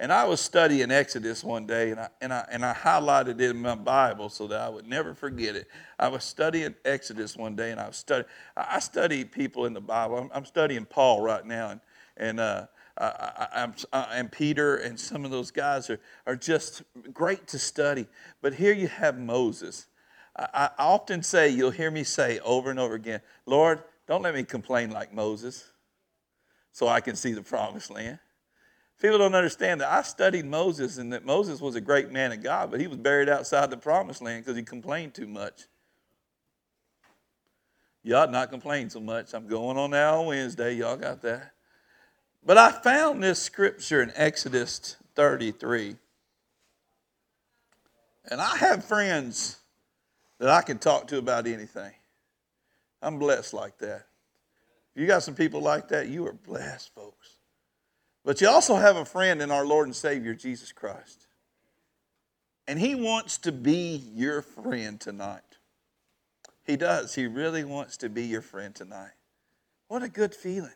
And 0.00 0.12
I 0.12 0.24
was 0.24 0.40
studying 0.40 0.90
Exodus 0.90 1.44
one 1.44 1.66
day, 1.66 1.92
and 1.92 2.00
I, 2.00 2.08
and, 2.20 2.32
I, 2.32 2.44
and 2.50 2.64
I 2.64 2.74
highlighted 2.74 3.40
it 3.40 3.50
in 3.50 3.62
my 3.62 3.76
Bible 3.76 4.28
so 4.28 4.48
that 4.48 4.60
I 4.60 4.68
would 4.68 4.88
never 4.88 5.14
forget 5.14 5.54
it. 5.54 5.68
I 5.98 6.08
was 6.08 6.24
studying 6.24 6.74
Exodus 6.84 7.36
one 7.36 7.54
day, 7.54 7.70
and 7.70 7.80
I 7.80 7.86
was 7.86 7.96
studying. 7.96 8.28
I 8.56 8.80
study 8.80 9.24
people 9.24 9.66
in 9.66 9.72
the 9.72 9.80
Bible. 9.80 10.18
I'm, 10.18 10.30
I'm 10.34 10.44
studying 10.44 10.84
Paul 10.84 11.20
right 11.20 11.46
now, 11.46 11.70
and, 11.70 11.80
and 12.16 12.40
uh, 12.40 12.66
uh, 12.96 14.06
and 14.12 14.30
Peter 14.30 14.76
and 14.76 14.98
some 14.98 15.24
of 15.24 15.30
those 15.30 15.50
guys 15.50 15.90
are, 15.90 16.00
are 16.26 16.36
just 16.36 16.82
great 17.12 17.46
to 17.48 17.58
study. 17.58 18.06
But 18.40 18.54
here 18.54 18.72
you 18.72 18.88
have 18.88 19.18
Moses. 19.18 19.86
I, 20.36 20.70
I 20.78 20.84
often 20.84 21.22
say, 21.22 21.48
you'll 21.48 21.70
hear 21.70 21.90
me 21.90 22.04
say 22.04 22.38
over 22.40 22.70
and 22.70 22.78
over 22.78 22.94
again, 22.94 23.20
Lord, 23.46 23.82
don't 24.06 24.22
let 24.22 24.34
me 24.34 24.44
complain 24.44 24.90
like 24.90 25.12
Moses 25.12 25.72
so 26.72 26.88
I 26.88 27.00
can 27.00 27.16
see 27.16 27.32
the 27.32 27.42
promised 27.42 27.90
land. 27.90 28.18
People 29.00 29.18
don't 29.18 29.34
understand 29.34 29.80
that 29.80 29.92
I 29.92 30.02
studied 30.02 30.44
Moses 30.44 30.98
and 30.98 31.12
that 31.12 31.24
Moses 31.24 31.60
was 31.60 31.74
a 31.74 31.80
great 31.80 32.10
man 32.10 32.32
of 32.32 32.42
God, 32.42 32.70
but 32.70 32.80
he 32.80 32.86
was 32.86 32.96
buried 32.96 33.28
outside 33.28 33.70
the 33.70 33.76
promised 33.76 34.22
land 34.22 34.44
because 34.44 34.56
he 34.56 34.62
complained 34.62 35.14
too 35.14 35.26
much. 35.26 35.62
Y'all 38.02 38.30
not 38.30 38.50
complain 38.50 38.90
so 38.90 39.00
much. 39.00 39.34
I'm 39.34 39.46
going 39.46 39.76
on 39.76 39.90
now 39.90 40.22
Wednesday. 40.22 40.74
Y'all 40.74 40.96
got 40.96 41.22
that? 41.22 41.52
But 42.46 42.58
I 42.58 42.72
found 42.72 43.22
this 43.22 43.40
scripture 43.40 44.02
in 44.02 44.12
Exodus 44.14 44.96
33. 45.14 45.96
And 48.30 48.40
I 48.40 48.56
have 48.58 48.84
friends 48.84 49.58
that 50.38 50.50
I 50.50 50.62
can 50.62 50.78
talk 50.78 51.08
to 51.08 51.18
about 51.18 51.46
anything. 51.46 51.92
I'm 53.00 53.18
blessed 53.18 53.54
like 53.54 53.78
that. 53.78 54.06
If 54.94 55.00
you 55.00 55.06
got 55.06 55.22
some 55.22 55.34
people 55.34 55.60
like 55.60 55.88
that, 55.88 56.08
you 56.08 56.26
are 56.26 56.32
blessed, 56.32 56.94
folks. 56.94 57.38
But 58.24 58.40
you 58.40 58.48
also 58.48 58.76
have 58.76 58.96
a 58.96 59.04
friend 59.04 59.42
in 59.42 59.50
our 59.50 59.66
Lord 59.66 59.86
and 59.86 59.96
Savior, 59.96 60.34
Jesus 60.34 60.72
Christ. 60.72 61.26
And 62.66 62.78
He 62.78 62.94
wants 62.94 63.38
to 63.38 63.52
be 63.52 64.02
your 64.14 64.40
friend 64.42 65.00
tonight. 65.00 65.42
He 66.64 66.76
does. 66.76 67.14
He 67.14 67.26
really 67.26 67.64
wants 67.64 67.98
to 67.98 68.08
be 68.08 68.24
your 68.24 68.40
friend 68.40 68.74
tonight. 68.74 69.12
What 69.88 70.02
a 70.02 70.08
good 70.08 70.34
feeling 70.34 70.70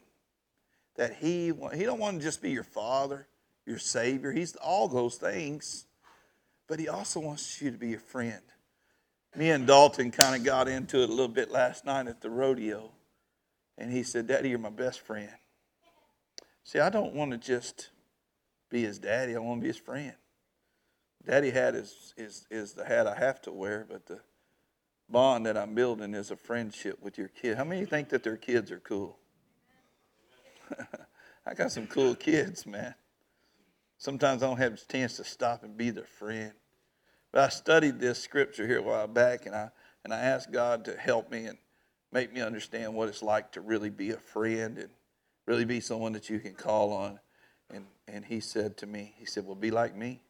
that 0.99 1.15
he 1.15 1.53
he 1.75 1.85
don't 1.85 2.01
want 2.01 2.19
to 2.19 2.23
just 2.23 2.43
be 2.43 2.51
your 2.51 2.65
father, 2.65 3.27
your 3.65 3.79
savior. 3.79 4.33
He's 4.33 4.57
all 4.57 4.89
those 4.89 5.15
things. 5.15 5.87
but 6.67 6.81
He 6.81 6.89
also 6.89 7.21
wants 7.21 7.63
you 7.63 7.71
to 7.71 7.79
be 7.79 7.95
a 7.95 7.99
friend. 7.99 8.43
Me 9.37 9.51
and 9.51 9.67
Dalton 9.67 10.11
kind 10.11 10.35
of 10.35 10.45
got 10.45 10.67
into 10.67 11.01
it 11.01 11.09
a 11.09 11.13
little 11.13 11.29
bit 11.29 11.53
last 11.53 11.85
night 11.85 12.09
at 12.09 12.21
the 12.21 12.29
rodeo, 12.29 12.91
and 13.79 13.93
he 13.93 14.03
said, 14.03 14.27
Daddy, 14.27 14.49
you're 14.49 14.59
my 14.59 14.71
best 14.71 15.01
friend. 15.01 15.31
See, 16.65 16.81
I 16.81 16.91
don't 16.91 17.15
want 17.15 17.31
to 17.31 17.39
just 17.39 17.91
be 18.69 18.83
his 18.83 18.99
daddy, 18.99 19.37
I 19.37 19.39
want 19.39 19.61
to 19.61 19.63
be 19.63 19.69
his 19.69 19.77
friend. 19.77 20.15
Daddy 21.25 21.51
hat 21.51 21.75
is, 21.75 22.13
is, 22.17 22.47
is 22.51 22.73
the 22.73 22.85
hat 22.85 23.07
I 23.07 23.15
have 23.15 23.41
to 23.43 23.53
wear, 23.53 23.87
but 23.89 24.07
the 24.07 24.21
bond 25.09 25.47
that 25.47 25.57
I'm 25.57 25.75
building 25.75 26.15
is 26.15 26.31
a 26.31 26.37
friendship 26.37 26.99
with 27.01 27.17
your 27.17 27.29
kid. 27.29 27.57
How 27.57 27.65
many 27.65 27.85
think 27.85 28.09
that 28.09 28.23
their 28.23 28.37
kids 28.37 28.73
are 28.73 28.81
cool? 28.81 29.19
I 31.47 31.55
got 31.55 31.73
some 31.73 31.87
cool 31.87 32.15
kids, 32.15 32.67
man. 32.67 32.95
Sometimes 33.99 34.43
I 34.43 34.47
don't 34.47 34.59
have 34.59 34.75
a 34.75 34.93
chance 34.93 35.17
to 35.17 35.25
stop 35.25 35.65
and 35.65 35.77
be 35.77 35.91
their 35.91 36.07
friend. 36.07 36.53
But 37.33 37.43
I 37.43 37.49
studied 37.49 37.99
this 37.99 38.19
scripture 38.23 38.67
here 38.67 38.79
a 38.79 38.83
while 38.83 39.07
back, 39.07 39.47
and 39.47 39.55
I 39.55 39.71
and 40.05 40.15
I 40.15 40.19
asked 40.19 40.53
God 40.53 40.85
to 40.87 40.97
help 40.97 41.31
me 41.31 41.45
and 41.45 41.59
make 42.13 42.33
me 42.33 42.41
understand 42.41 42.95
what 42.95 43.09
it's 43.09 43.23
like 43.23 43.53
to 43.53 43.61
really 43.61 43.91
be 43.91 44.13
a 44.13 44.17
friend 44.17 44.79
and 44.79 44.89
really 45.47 45.67
be 45.67 45.81
someone 45.81 46.13
that 46.13 46.31
you 46.31 46.39
can 46.39 46.55
call 46.55 46.93
on. 46.93 47.21
And 47.71 47.87
and 48.07 48.25
He 48.25 48.41
said 48.41 48.77
to 48.79 48.87
me, 48.87 49.15
He 49.19 49.27
said, 49.27 49.45
"Well, 49.45 49.57
be 49.57 49.71
like 49.71 49.95
me. 49.95 50.23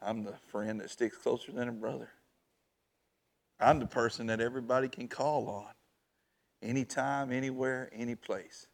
I'm 0.00 0.22
the 0.22 0.36
friend 0.52 0.80
that 0.80 0.90
sticks 0.90 1.16
closer 1.16 1.50
than 1.50 1.68
a 1.68 1.72
brother. 1.72 2.10
I'm 3.58 3.80
the 3.80 3.86
person 3.86 4.26
that 4.28 4.40
everybody 4.40 4.88
can 4.88 5.08
call 5.08 5.48
on, 5.48 5.74
anytime, 6.62 7.32
anywhere, 7.32 7.90
any 7.92 8.14
place." 8.14 8.67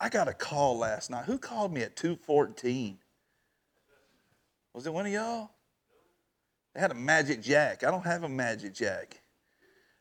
I 0.00 0.08
got 0.08 0.28
a 0.28 0.34
call 0.34 0.78
last 0.78 1.10
night. 1.10 1.24
Who 1.24 1.38
called 1.38 1.72
me 1.72 1.82
at 1.82 1.96
214? 1.96 2.98
Was 4.74 4.86
it 4.86 4.92
one 4.92 5.06
of 5.06 5.12
y'all? 5.12 5.50
They 6.74 6.80
had 6.80 6.90
a 6.90 6.94
magicJack. 6.94 7.82
I 7.84 7.90
don't 7.90 8.04
have 8.04 8.22
a 8.22 8.28
magicJack. 8.28 9.12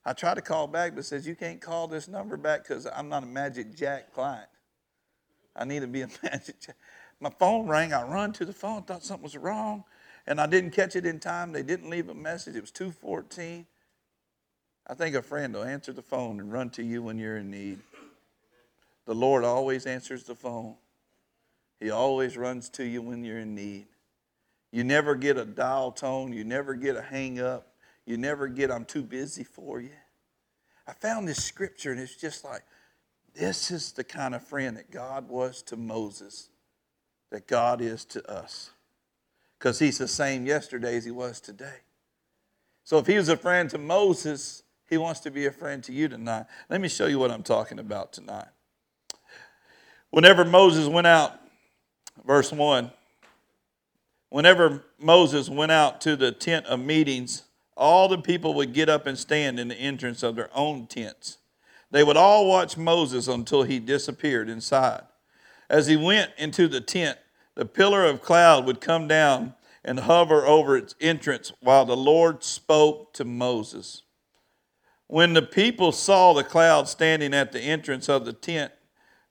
I 0.04 0.14
tried 0.14 0.36
to 0.36 0.42
call 0.42 0.68
back, 0.68 0.94
but 0.94 1.06
says 1.06 1.26
you 1.26 1.36
can't 1.36 1.62
call 1.62 1.88
this 1.88 2.08
number 2.08 2.38
back 2.38 2.64
because 2.64 2.86
I'm 2.86 3.08
not 3.08 3.24
a 3.24 3.26
magicJack 3.26 4.12
client. 4.14 4.50
I 5.56 5.64
need 5.64 5.80
to 5.80 5.88
be 5.88 6.02
a 6.02 6.08
magicJack. 6.26 6.74
My 7.22 7.30
phone 7.30 7.68
rang. 7.68 7.94
I 7.94 8.04
run 8.04 8.34
to 8.34 8.46
the 8.46 8.54
phone, 8.54 8.84
thought 8.84 9.04
something 9.04 9.24
was 9.24 9.38
wrong, 9.38 9.86
and 10.28 10.42
I 10.42 10.48
didn't 10.48 10.72
catch 10.72 10.98
it 10.98 11.06
in 11.06 11.20
time. 11.20 11.54
They 11.54 11.64
didn't 11.64 11.90
leave 11.90 12.10
a 12.10 12.14
message. 12.14 12.56
It 12.56 12.62
was 12.62 12.72
214. 12.72 13.66
I 14.88 14.94
think 14.94 15.16
a 15.16 15.22
friend 15.22 15.54
will 15.54 15.64
answer 15.64 15.94
the 15.94 16.02
phone 16.02 16.40
and 16.40 16.52
run 16.52 16.70
to 16.72 16.84
you 16.84 17.02
when 17.02 17.18
you're 17.18 17.38
in 17.38 17.50
need. 17.50 17.80
The 19.06 19.16
Lord 19.16 19.44
always 19.44 19.86
answers 19.86 20.24
the 20.24 20.36
phone. 20.36 20.76
He 21.80 21.90
always 21.92 22.38
runs 22.38 22.70
to 22.70 22.84
you 22.84 23.02
when 23.02 23.24
you're 23.24 23.40
in 23.40 23.54
need. 23.54 23.88
You 24.72 24.84
never 24.84 25.16
get 25.16 25.38
a 25.38 25.46
dial 25.46 25.92
tone. 25.92 26.34
You 26.34 26.44
never 26.44 26.74
get 26.74 26.96
a 26.96 27.02
hang 27.02 27.40
up. 27.40 27.68
You 28.06 28.18
never 28.18 28.48
get, 28.48 28.72
I'm 28.72 28.86
too 28.86 29.04
busy 29.04 29.44
for 29.44 29.80
you. 29.80 29.92
I 30.88 30.94
found 30.94 31.28
this 31.28 31.44
scripture 31.44 31.92
and 31.92 32.00
it's 32.00 32.16
just 32.16 32.44
like, 32.44 32.64
this 33.34 33.72
is 33.72 33.92
the 33.92 34.04
kind 34.04 34.34
of 34.34 34.44
friend 34.44 34.78
that 34.78 34.92
God 34.92 35.28
was 35.28 35.62
to 35.64 35.76
Moses, 35.76 36.50
that 37.32 37.48
God 37.48 37.82
is 37.82 38.06
to 38.06 38.32
us. 38.32 38.72
Because 39.58 39.80
he's 39.80 39.98
the 39.98 40.08
same 40.08 40.46
yesterday 40.46 40.96
as 40.96 41.06
he 41.06 41.12
was 41.12 41.40
today. 41.40 41.82
So 42.84 43.00
if 43.00 43.08
he 43.08 43.18
was 43.18 43.30
a 43.30 43.38
friend 43.38 43.70
to 43.72 43.78
Moses, 43.78 44.64
he 44.88 44.98
wants 44.98 45.20
to 45.22 45.32
be 45.32 45.48
a 45.48 45.52
friend 45.52 45.84
to 45.86 45.92
you 45.92 46.08
tonight. 46.08 46.46
Let 46.70 46.82
me 46.82 46.88
show 46.88 47.08
you 47.08 47.18
what 47.18 47.32
I'm 47.32 47.44
talking 47.44 47.80
about 47.80 48.14
tonight. 48.14 48.48
Whenever 50.16 50.46
Moses 50.46 50.88
went 50.88 51.08
out, 51.08 51.34
verse 52.26 52.50
1, 52.50 52.90
whenever 54.30 54.86
Moses 54.98 55.50
went 55.50 55.74
out 55.74 56.00
to 56.00 56.16
the 56.16 56.32
tent 56.32 56.66
of 56.68 56.80
meetings, 56.80 57.44
all 57.76 58.08
the 58.08 58.20
people 58.20 58.54
would 58.54 58.72
get 58.72 58.88
up 58.88 59.08
and 59.08 59.20
stand 59.20 59.60
in 59.60 59.68
the 59.68 59.76
entrance 59.76 60.24
of 60.24 60.38
their 60.38 60.50
own 60.56 60.88
tents. 60.88 61.40
They 61.92 62.02
would 62.02 62.16
all 62.16 62.48
watch 62.48 62.78
Moses 62.78 63.28
until 63.28 63.64
he 63.64 63.78
disappeared 63.78 64.48
inside. 64.48 65.02
As 65.70 65.88
he 65.88 65.98
went 65.98 66.32
into 66.38 66.70
the 66.70 66.80
tent, 66.80 67.18
the 67.56 67.66
pillar 67.66 68.06
of 68.06 68.22
cloud 68.22 68.66
would 68.66 68.80
come 68.80 69.10
down 69.10 69.54
and 69.84 70.00
hover 70.00 70.46
over 70.46 70.78
its 70.78 70.96
entrance 71.02 71.52
while 71.60 71.84
the 71.84 71.98
Lord 71.98 72.42
spoke 72.42 73.12
to 73.16 73.26
Moses. 73.26 74.04
When 75.08 75.34
the 75.34 75.42
people 75.42 75.92
saw 75.92 76.32
the 76.32 76.46
cloud 76.46 76.88
standing 76.88 77.34
at 77.34 77.52
the 77.52 77.60
entrance 77.60 78.08
of 78.08 78.24
the 78.24 78.32
tent, 78.32 78.72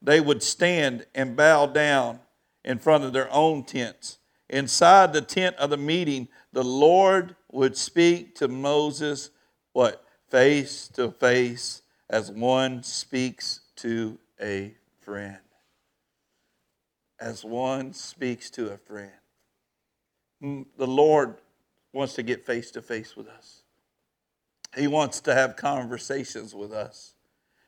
they 0.04 0.20
would 0.20 0.42
stand 0.42 1.06
and 1.14 1.36
bow 1.36 1.66
down 1.66 2.20
in 2.64 2.78
front 2.78 3.04
of 3.04 3.12
their 3.12 3.32
own 3.32 3.64
tents 3.64 4.18
inside 4.48 5.12
the 5.12 5.20
tent 5.20 5.56
of 5.56 5.70
the 5.70 5.76
meeting, 5.76 6.28
the 6.52 6.64
Lord 6.64 7.36
would 7.50 7.76
speak 7.76 8.34
to 8.36 8.48
Moses, 8.48 9.30
what? 9.72 10.04
Face 10.30 10.88
to 10.88 11.10
face, 11.10 11.82
as 12.08 12.30
one 12.30 12.82
speaks 12.82 13.60
to 13.76 14.18
a 14.40 14.74
friend. 15.00 15.38
As 17.20 17.44
one 17.44 17.92
speaks 17.92 18.50
to 18.50 18.72
a 18.72 18.76
friend. 18.76 19.10
The 20.40 20.86
Lord 20.86 21.36
wants 21.92 22.14
to 22.14 22.22
get 22.22 22.44
face 22.44 22.70
to 22.72 22.82
face 22.82 23.16
with 23.16 23.28
us. 23.28 23.62
He 24.76 24.88
wants 24.88 25.20
to 25.20 25.34
have 25.34 25.56
conversations 25.56 26.54
with 26.54 26.72
us. 26.72 27.14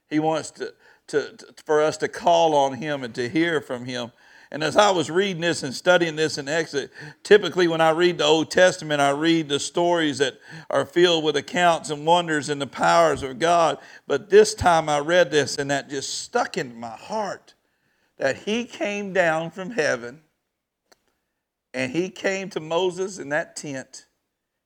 He 0.09 0.19
wants 0.19 0.51
to, 0.53 0.75
to, 1.09 1.33
to, 1.37 1.55
for 1.65 1.83
us 1.83 1.97
to 1.99 2.09
call 2.09 2.55
on 2.55 2.75
Him 2.75 3.03
and 3.03 3.15
to 3.15 3.29
hear 3.29 3.61
from 3.61 3.85
Him. 3.85 4.13
And 4.51 4.63
as 4.63 4.77
I 4.77 4.91
was 4.91 5.11
reading 5.11 5.43
this 5.43 5.63
and 5.63 5.75
studying 5.75 6.15
this 6.15 6.39
in 6.39 6.49
Exodus, 6.49 6.91
typically 7.23 7.67
when 7.67 7.81
I 7.81 7.91
read 7.91 8.19
the 8.19 8.25
Old 8.25 8.51
Testament, 8.51 9.01
I 9.01 9.11
read 9.11 9.49
the 9.49 9.59
stories 9.59 10.19
that 10.19 10.39
are 10.71 10.87
filled 10.87 11.25
with 11.25 11.37
accounts 11.37 11.91
and 11.91 12.07
wonders 12.07 12.49
and 12.49 12.61
the 12.61 12.67
powers 12.67 13.23
of 13.23 13.39
God. 13.39 13.79
But 14.07 14.31
this 14.31 14.55
time 14.55 14.89
I 14.89 15.01
read 15.01 15.31
this 15.31 15.59
and 15.59 15.71
that 15.71 15.91
just 15.91 16.21
stuck 16.21 16.57
into 16.57 16.77
my 16.77 16.97
heart 16.97 17.55
that 18.19 18.37
He 18.37 18.65
came 18.65 19.13
down 19.13 19.51
from 19.51 19.71
heaven 19.71 20.21
and 21.75 21.91
He 21.91 22.09
came 22.09 22.49
to 22.51 22.61
Moses 22.61 23.19
in 23.19 23.31
that 23.31 23.57
tent 23.57 24.07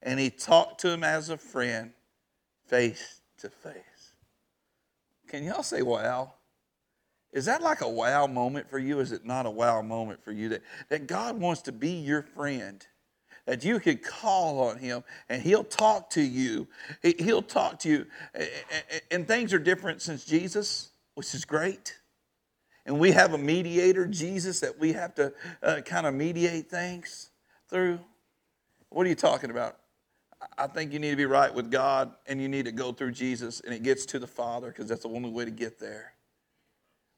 and 0.03 0.21
He 0.21 0.29
talked 0.29 0.81
to 0.83 0.91
him 0.91 1.03
as 1.03 1.31
a 1.31 1.39
friend 1.39 1.93
face 2.67 3.21
to 3.39 3.49
face. 3.49 4.00
Can 5.31 5.45
y'all 5.45 5.63
say 5.63 5.83
wow? 5.83 6.35
Is 7.33 7.45
that 7.45 7.63
like 7.63 7.83
a 7.83 7.89
wow 7.89 8.27
moment 8.27 8.69
for 8.69 8.81
you? 8.81 8.99
Is 8.99 9.13
it 9.13 9.25
not 9.25 9.47
a 9.47 9.51
wow 9.51 9.81
moment 9.81 10.25
for 10.25 10.33
you? 10.33 10.49
That, 10.49 10.63
that 10.89 11.07
God 11.07 11.39
wants 11.39 11.63
to 11.63 11.73
be 11.73 11.93
your 11.93 12.23
friend, 12.23 12.85
that 13.47 13.65
you 13.65 13.79
can 13.79 13.99
call 13.99 14.61
on 14.61 14.79
Him 14.79 15.05
and 15.29 15.41
He'll 15.41 15.63
talk 15.63 16.11
to 16.11 16.21
you. 16.21 16.67
He'll 17.03 17.43
talk 17.43 17.79
to 17.81 17.89
you. 17.89 18.07
And 19.13 19.29
things 19.29 19.55
are 19.55 19.61
different 19.61 20.03
since 20.03 20.25
Jesus, 20.25 20.91
which 21.15 21.33
is 21.33 21.45
great. 21.45 21.97
And 22.85 22.99
we 22.99 23.13
have 23.13 23.33
a 23.33 23.39
mediator, 23.39 24.07
Jesus, 24.07 24.59
that 24.61 24.81
we 24.81 24.95
have 24.95 25.15
to 25.15 25.33
uh, 25.63 25.83
kind 25.83 26.07
of 26.09 26.15
mediate 26.15 26.69
things 26.69 27.31
through. 27.69 28.01
What 28.89 29.07
are 29.07 29.09
you 29.09 29.15
talking 29.15 29.51
about? 29.51 29.80
I 30.57 30.67
think 30.67 30.93
you 30.93 30.99
need 30.99 31.11
to 31.11 31.17
be 31.17 31.27
right 31.27 31.53
with 31.53 31.71
God 31.71 32.13
and 32.27 32.41
you 32.41 32.49
need 32.49 32.65
to 32.65 32.73
go 32.73 32.93
through 32.93 33.13
Jesus 33.13 33.61
and 33.61 33.75
it 33.75 33.83
gets 33.83 34.07
to 34.07 34.19
the 34.19 34.27
Father 34.27 34.69
because 34.69 34.89
that's 34.89 35.03
the 35.03 35.09
only 35.09 35.31
way 35.31 35.45
to 35.45 35.51
get 35.51 35.79
there. 35.79 36.15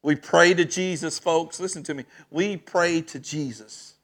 We 0.03 0.17
pray 0.17 0.53
to 0.55 0.65
Jesus, 0.65 1.19
folks. 1.19 1.61
Listen 1.61 1.83
to 1.85 1.95
me. 1.95 2.05
We 2.31 2.57
pray 2.57 3.03
to 3.03 3.21
Jesus, 3.21 3.95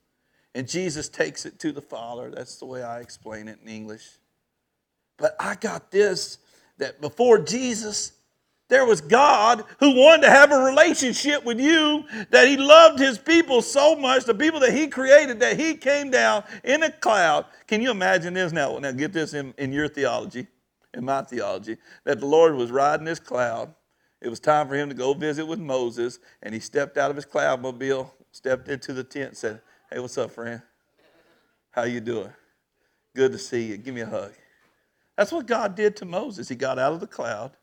and 0.55 0.69
Jesus 0.69 1.09
takes 1.09 1.45
it 1.45 1.59
to 1.59 1.73
the 1.73 1.81
Father. 1.81 2.31
That's 2.31 2.57
the 2.57 2.67
way 2.67 2.85
I 2.85 3.01
explain 3.01 3.49
it 3.49 3.59
in 3.63 3.69
English. 3.69 4.07
But 5.17 5.35
I 5.41 5.57
got 5.57 5.91
this 5.91 6.39
that 6.79 7.01
before 7.01 7.41
Jesus, 7.41 8.13
there 8.69 8.85
was 8.85 9.01
God 9.01 9.65
who 9.81 9.97
wanted 9.97 10.23
to 10.23 10.31
have 10.31 10.53
a 10.53 10.59
relationship 10.59 11.45
with 11.45 11.61
you, 11.61 12.05
that 12.31 12.49
He 12.49 12.57
loved 12.57 12.99
His 12.99 13.19
people 13.19 13.63
so 13.63 13.97
much, 13.97 14.25
the 14.25 14.35
people 14.35 14.61
that 14.61 14.73
He 14.73 14.89
created, 14.89 15.41
that 15.41 15.59
He 15.59 15.75
came 15.75 16.11
down 16.11 16.45
in 16.65 16.83
a 16.83 16.91
cloud. 16.91 17.47
Can 17.67 17.83
you 17.83 17.91
imagine 17.91 18.35
this 18.35 18.53
now? 18.53 18.79
Now, 18.79 18.93
get 18.93 19.13
this 19.13 19.35
in, 19.35 19.55
in 19.59 19.73
your 19.73 19.89
theology, 19.89 20.47
in 20.95 21.05
my 21.05 21.23
theology, 21.23 21.79
that 22.05 22.21
the 22.21 22.27
Lord 22.27 22.55
was 22.55 22.71
riding 22.71 23.05
this 23.05 23.21
cloud 23.21 23.75
it 24.21 24.29
was 24.29 24.41
time 24.41 24.69
for 24.69 24.75
him 24.75 24.89
to 24.89 24.95
go 24.95 25.15
visit 25.15 25.47
with 25.47 25.61
Moses, 25.61 26.19
and 26.43 26.53
he 26.53 26.61
stepped 26.61 26.99
out 26.99 27.11
of 27.11 27.17
his 27.17 27.25
cloudmobile, 27.25 28.11
stepped 28.33 28.69
into 28.69 28.93
the 28.93 29.05
tent, 29.05 29.37
said, 29.37 29.61
"Hey, 29.91 30.01
what's 30.01 30.19
up, 30.19 30.33
friend? 30.33 30.61
How 31.71 31.85
you 31.85 32.01
doing? 32.01 32.33
Good 33.15 33.33
to 33.33 33.39
see 33.39 33.67
you. 33.67 33.77
Give 33.77 33.95
me 33.95 34.01
a 34.01 34.07
hug." 34.07 34.33
That's 35.17 35.33
what 35.33 35.47
God 35.47 35.75
did 35.75 35.97
to 35.97 36.05
Moses. 36.05 36.49
He 36.49 36.57
got 36.57 36.79
out 36.79 36.93
of 36.93 37.01
the 37.01 37.07
cloud 37.07 37.57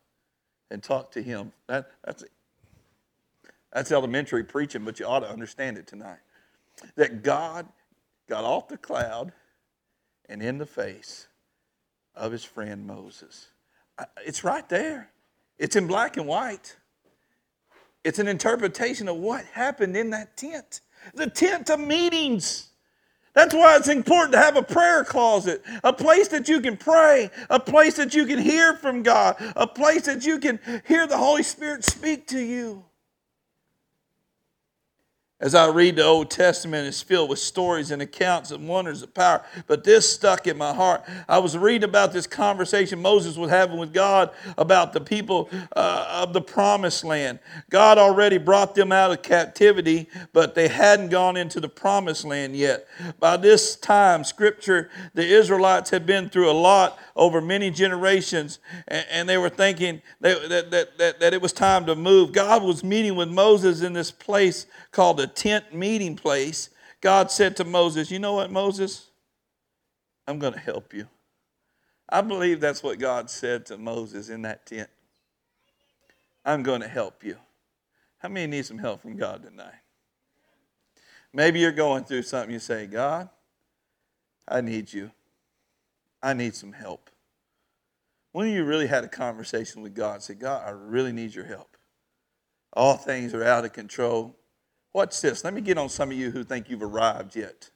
and 0.71 0.81
talk 0.81 1.11
to 1.11 1.21
him. 1.21 1.51
That, 1.67 1.89
that's 2.03 2.23
that's 3.75 3.91
elementary 3.91 4.45
preaching, 4.45 4.85
but 4.85 4.99
you 5.01 5.05
ought 5.05 5.19
to 5.19 5.29
understand 5.29 5.77
it 5.77 5.85
tonight. 5.85 6.19
That 6.95 7.23
God 7.23 7.67
got 8.29 8.45
off 8.45 8.69
the 8.69 8.77
cloud 8.77 9.33
and 10.29 10.41
in 10.41 10.57
the 10.57 10.65
face 10.65 11.27
of 12.15 12.31
his 12.31 12.45
friend 12.45 12.87
Moses. 12.87 13.49
It's 14.25 14.45
right 14.45 14.67
there. 14.69 15.09
It's 15.57 15.75
in 15.75 15.87
black 15.87 16.15
and 16.15 16.25
white. 16.25 16.77
It's 18.05 18.19
an 18.19 18.29
interpretation 18.29 19.09
of 19.09 19.17
what 19.17 19.45
happened 19.45 19.97
in 19.97 20.11
that 20.11 20.37
tent. 20.37 20.81
The 21.13 21.29
tent 21.29 21.69
of 21.69 21.79
meetings. 21.79 22.69
That's 23.35 23.53
why 23.53 23.75
it's 23.75 23.89
important 23.89 24.31
to 24.31 24.39
have 24.39 24.55
a 24.55 24.63
prayer 24.63 25.03
closet, 25.03 25.61
a 25.83 25.91
place 25.91 26.29
that 26.29 26.47
you 26.47 26.61
can 26.61 26.77
pray, 26.77 27.29
a 27.49 27.59
place 27.59 27.97
that 27.97 28.15
you 28.15 28.25
can 28.25 28.39
hear 28.39 28.75
from 28.77 29.03
God, 29.03 29.35
a 29.57 29.67
place 29.67 30.03
that 30.03 30.25
you 30.25 30.39
can 30.39 30.59
hear 30.87 31.05
the 31.05 31.17
Holy 31.17 31.43
Spirit 31.43 31.83
speak 31.83 32.27
to 32.27 32.39
you. 32.39 32.85
As 35.41 35.53
I 35.53 35.67
read 35.67 35.97
the 35.97 36.05
Old 36.05 36.31
Testament, 36.31 36.87
it's 36.87 37.01
filled 37.01 37.29
with 37.29 37.39
stories 37.39 37.91
and 37.91 38.01
accounts 38.01 38.51
and 38.51 38.69
wonders 38.69 39.01
of 39.01 39.13
power. 39.13 39.43
But 39.67 39.83
this 39.83 40.09
stuck 40.09 40.47
in 40.47 40.57
my 40.57 40.73
heart. 40.73 41.03
I 41.27 41.39
was 41.39 41.57
reading 41.57 41.89
about 41.89 42.13
this 42.13 42.25
conversation 42.25 43.01
Moses 43.01 43.35
was 43.35 43.49
having 43.49 43.77
with 43.77 43.93
God 43.93 44.29
about 44.57 44.93
the 44.93 45.01
people 45.01 45.49
uh, 45.75 46.21
of 46.23 46.31
the 46.31 46.39
promised 46.39 47.03
land. 47.03 47.39
God 47.69 47.97
already 47.97 48.37
brought 48.37 48.75
them 48.75 48.93
out 48.93 49.11
of 49.11 49.23
captivity, 49.23 50.07
but 50.31 50.55
they 50.55 50.69
hadn't 50.69 51.09
gone 51.09 51.35
into 51.35 51.59
the 51.59 51.67
promised 51.67 52.23
land 52.23 52.55
yet. 52.55 52.87
By 53.19 53.35
this 53.35 53.75
time, 53.75 54.23
Scripture, 54.23 54.89
the 55.15 55.27
Israelites 55.27 55.89
had 55.89 56.05
been 56.05 56.29
through 56.29 56.49
a 56.49 56.53
lot 56.53 56.97
over 57.13 57.41
many 57.41 57.71
generations, 57.71 58.59
and, 58.87 59.05
and 59.11 59.29
they 59.29 59.37
were 59.37 59.49
thinking 59.49 60.01
that, 60.21 60.47
that, 60.47 60.97
that, 60.97 61.19
that 61.19 61.33
it 61.33 61.41
was 61.41 61.51
time 61.51 61.85
to 61.87 61.95
move. 61.95 62.31
God 62.31 62.63
was 62.63 62.85
meeting 62.85 63.17
with 63.17 63.29
Moses 63.29 63.81
in 63.81 63.91
this 63.91 64.11
place 64.11 64.65
called 64.91 65.17
the 65.17 65.24
tent 65.27 65.73
meeting 65.73 66.15
place, 66.15 66.69
God 67.01 67.31
said 67.31 67.55
to 67.57 67.63
Moses, 67.63 68.11
You 68.11 68.19
know 68.19 68.33
what, 68.33 68.51
Moses? 68.51 69.07
I'm 70.27 70.39
going 70.39 70.53
to 70.53 70.59
help 70.59 70.93
you. 70.93 71.07
I 72.09 72.21
believe 72.21 72.59
that's 72.59 72.83
what 72.83 72.99
God 72.99 73.29
said 73.29 73.65
to 73.67 73.77
Moses 73.77 74.29
in 74.29 74.43
that 74.43 74.65
tent. 74.65 74.89
I'm 76.43 76.63
going 76.63 76.81
to 76.81 76.87
help 76.87 77.23
you. 77.23 77.37
How 78.19 78.29
many 78.29 78.47
need 78.47 78.65
some 78.65 78.77
help 78.77 79.01
from 79.01 79.15
God 79.15 79.43
tonight? 79.43 79.73
Maybe 81.33 81.59
you're 81.59 81.71
going 81.71 82.05
through 82.05 82.23
something. 82.23 82.51
You 82.51 82.59
say, 82.59 82.85
God, 82.85 83.29
I 84.47 84.61
need 84.61 84.93
you. 84.93 85.11
I 86.23 86.33
need 86.33 86.55
some 86.55 86.73
help. 86.73 87.09
When 88.31 88.49
you 88.49 88.63
really 88.63 88.87
had 88.87 89.03
a 89.03 89.07
conversation 89.07 89.81
with 89.81 89.93
God, 89.93 90.21
say, 90.21 90.33
God, 90.33 90.63
I 90.65 90.71
really 90.71 91.11
need 91.11 91.33
your 91.33 91.45
help. 91.45 91.77
All 92.73 92.97
things 92.97 93.33
are 93.33 93.43
out 93.43 93.65
of 93.65 93.73
control. 93.73 94.35
Watch 94.95 95.19
this. 95.19 95.43
Let 95.43 95.53
me 95.53 95.59
get 95.59 95.77
on 95.77 95.89
some 95.89 96.09
of 96.09 96.15
you 96.15 96.31
who 96.31 96.45
think 96.45 96.69
you've 96.69 96.81
arrived 96.81 97.35
yet. 97.35 97.69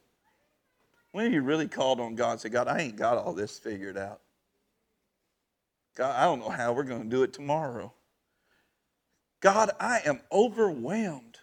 When 1.12 1.26
have 1.26 1.34
you 1.34 1.42
really 1.42 1.68
called 1.68 2.00
on 2.00 2.14
God 2.14 2.30
and 2.30 2.40
said, 2.40 2.50
God, 2.50 2.66
I 2.66 2.78
ain't 2.78 2.96
got 2.96 3.18
all 3.18 3.34
this 3.34 3.58
figured 3.58 3.98
out? 3.98 4.22
God, 5.94 6.16
I 6.18 6.24
don't 6.24 6.38
know 6.38 6.48
how 6.48 6.72
we're 6.72 6.84
going 6.84 7.02
to 7.02 7.08
do 7.10 7.22
it 7.22 7.34
tomorrow. 7.34 7.92
God, 9.40 9.70
I 9.78 10.00
am 10.06 10.22
overwhelmed. 10.32 11.36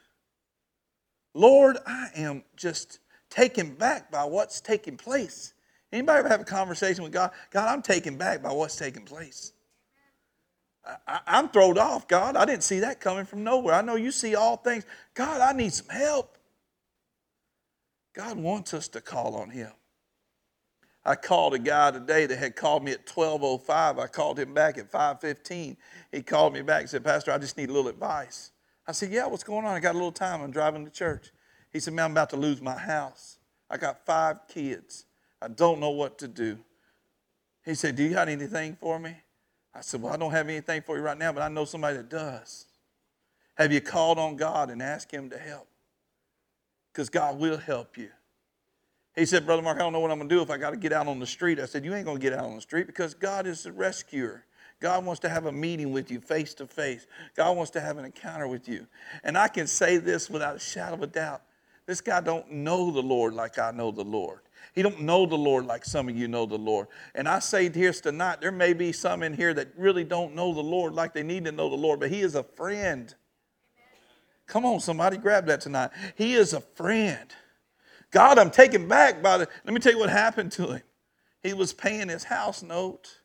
Lord, 1.36 1.78
I 1.86 2.08
am 2.16 2.44
just 2.56 2.98
taken 3.30 3.76
back 3.76 4.10
by 4.10 4.24
what's 4.24 4.60
taking 4.60 4.98
place. 4.98 5.54
Anybody 5.94 6.18
ever 6.18 6.30
have 6.30 6.42
a 6.42 6.44
conversation 6.44 7.04
with 7.04 7.14
God? 7.14 7.30
God, 7.52 7.72
I'm 7.72 7.84
taken 7.84 8.18
back 8.18 8.42
by 8.42 8.52
what's 8.52 8.78
taking 8.78 9.06
place. 9.06 9.54
I, 11.08 11.20
am 11.28 11.50
thrown 11.50 11.78
off, 11.78 12.08
God. 12.08 12.36
I 12.36 12.46
didn't 12.46 12.64
see 12.64 12.80
that 12.80 13.00
coming 13.00 13.26
from 13.26 13.44
nowhere. 13.44 13.76
I 13.76 13.82
know 13.82 13.96
you 13.96 14.12
see 14.12 14.36
all 14.36 14.58
things. 14.58 14.86
God, 15.14 15.42
I 15.42 15.52
need 15.54 15.74
some 15.74 15.90
help. 15.90 16.38
God 18.14 18.38
wants 18.38 18.74
us 18.74 18.88
to 18.90 19.02
call 19.02 19.36
on 19.36 19.50
Him. 19.50 19.72
I 21.08 21.16
called 21.16 21.54
a 21.54 21.60
guy 21.60 21.92
today 21.92 22.26
that 22.26 22.38
had 22.38 22.56
called 22.58 22.84
me 22.84 22.92
at 22.92 23.06
12:05. 23.06 23.98
I 23.98 24.08
called 24.08 24.38
him 24.38 24.54
back 24.54 24.78
at 24.78 24.92
5:15. 24.92 25.78
He 26.12 26.22
called 26.22 26.54
me 26.54 26.62
back 26.62 26.82
and 26.82 26.90
said, 26.90 27.04
"Pastor, 27.04 27.32
I 27.32 27.38
just 27.38 27.56
need 27.56 27.70
a 27.70 27.74
little 27.74 27.90
advice." 27.90 28.52
I 28.86 28.92
said, 28.92 29.12
"Yeah, 29.12 29.26
what's 29.28 29.44
going 29.44 29.66
on? 29.66 29.74
I 29.74 29.80
got 29.80 29.94
a 29.94 29.98
little 29.98 30.12
time. 30.12 30.42
I'm 30.42 30.52
driving 30.52 30.84
to 30.84 30.92
church." 30.92 31.32
He 31.72 31.80
said, 31.80 31.94
"Man, 31.94 32.06
I'm 32.06 32.12
about 32.12 32.30
to 32.32 32.38
lose 32.38 32.62
my 32.62 32.78
house. 32.78 33.38
I 33.70 33.78
got 33.78 34.06
five 34.06 34.48
kids. 34.50 35.06
I 35.42 35.48
don't 35.48 35.80
know 35.80 35.92
what 35.92 36.18
to 36.20 36.28
do." 36.28 36.60
He 37.64 37.74
said, 37.74 37.96
"Do 37.96 38.04
you 38.04 38.10
got 38.10 38.28
anything 38.28 38.76
for 38.76 39.00
me?" 39.00 39.16
I 39.78 39.82
said, 39.82 40.02
Well, 40.02 40.12
I 40.12 40.18
don't 40.18 40.32
have 40.32 40.50
anything 40.50 40.82
for 40.82 40.98
you 40.98 41.04
right 41.04 41.18
now, 41.18 41.32
but 41.32 41.44
I 41.44 41.50
know 41.50 41.66
somebody 41.66 41.98
that 41.98 42.10
does. 42.10 42.66
Have 43.56 43.72
you 43.72 43.80
called 43.80 44.18
on 44.18 44.36
God 44.36 44.70
and 44.70 44.82
asked 44.82 45.12
Him 45.12 45.30
to 45.30 45.38
help? 45.38 45.68
Because 46.92 47.10
God 47.10 47.40
will 47.40 47.58
help 47.58 47.98
you. 47.98 48.10
He 49.16 49.26
said, 49.26 49.46
Brother 49.46 49.62
Mark, 49.62 49.78
I 49.78 49.82
don't 49.82 49.94
know 49.94 50.00
what 50.00 50.12
I'm 50.12 50.18
going 50.18 50.30
to 50.30 50.36
do 50.36 50.42
if 50.42 50.50
I 50.50 50.58
got 50.58 50.72
to 50.72 50.78
get 50.78 50.94
out 50.94 51.08
on 51.08 51.20
the 51.20 51.28
street. 51.28 51.60
I 51.60 51.66
said, 51.66 51.86
You 51.86 51.94
ain't 51.94 52.06
going 52.06 52.18
to 52.18 52.22
get 52.22 52.34
out 52.34 52.46
on 52.46 52.56
the 52.56 52.62
street 52.62 52.88
because 52.88 53.14
God 53.14 53.46
is 53.46 53.64
the 53.64 53.72
rescuer. 53.72 54.46
God 54.80 55.06
wants 55.06 55.20
to 55.22 55.30
have 55.30 55.46
a 55.46 55.52
meeting 55.52 55.92
with 55.92 56.12
you 56.12 56.20
face 56.20 56.54
to 56.56 56.68
face. 56.68 57.06
God 57.36 57.56
wants 57.56 57.72
to 57.72 57.82
have 57.82 57.98
an 57.98 58.06
encounter 58.06 58.48
with 58.48 58.68
you. 58.68 58.86
And 59.24 59.38
I 59.38 59.48
can 59.48 59.66
say 59.66 59.98
this 59.98 60.30
without 60.30 60.56
a 60.56 60.60
shadow 60.60 60.96
of 60.96 61.04
a 61.04 61.08
doubt. 61.08 61.42
This 61.88 62.02
guy 62.02 62.20
don't 62.22 62.52
know 62.52 62.92
the 62.92 63.02
Lord 63.02 63.34
like 63.34 63.58
I 63.58 63.72
know 63.72 63.92
the 63.92 64.04
Lord. 64.04 64.42
He 64.76 64.84
don't 64.84 65.02
know 65.02 65.26
the 65.26 65.38
Lord 65.38 65.66
like 65.66 65.86
some 65.86 66.10
of 66.10 66.16
you 66.16 66.28
know 66.28 66.46
the 66.46 66.58
Lord. 66.58 66.88
And 67.16 67.28
I 67.28 67.40
say 67.40 67.72
here 67.72 67.94
tonight, 67.94 68.42
there 68.42 68.52
may 68.52 68.74
be 68.74 68.92
some 68.92 69.24
in 69.24 69.34
here 69.34 69.54
that 69.54 69.70
really 69.76 70.04
don't 70.04 70.36
know 70.36 70.54
the 70.54 70.62
Lord 70.62 70.94
like 70.94 71.14
they 71.14 71.24
need 71.24 71.46
to 71.46 71.52
know 71.52 71.70
the 71.70 71.76
Lord, 71.76 72.00
but 72.00 72.12
He 72.12 72.22
is 72.22 72.36
a 72.36 72.44
friend. 72.44 73.16
Come 74.46 74.66
on, 74.66 74.80
somebody 74.80 75.18
grab 75.18 75.46
that 75.48 75.62
tonight. 75.62 75.92
He 76.16 76.34
is 76.34 76.54
a 76.54 76.62
friend. 76.62 77.34
God, 78.12 78.40
I'm 78.40 78.52
taken 78.52 78.88
back 78.88 79.22
by 79.22 79.40
the. 79.40 79.48
Let 79.66 79.74
me 79.74 79.80
tell 79.80 79.92
you 79.92 80.00
what 80.00 80.10
happened 80.10 80.52
to 80.54 80.72
him. 80.74 80.82
He 81.44 81.54
was 81.54 81.74
paying 81.74 82.10
his 82.10 82.26
house 82.26 82.64
note 82.64 83.20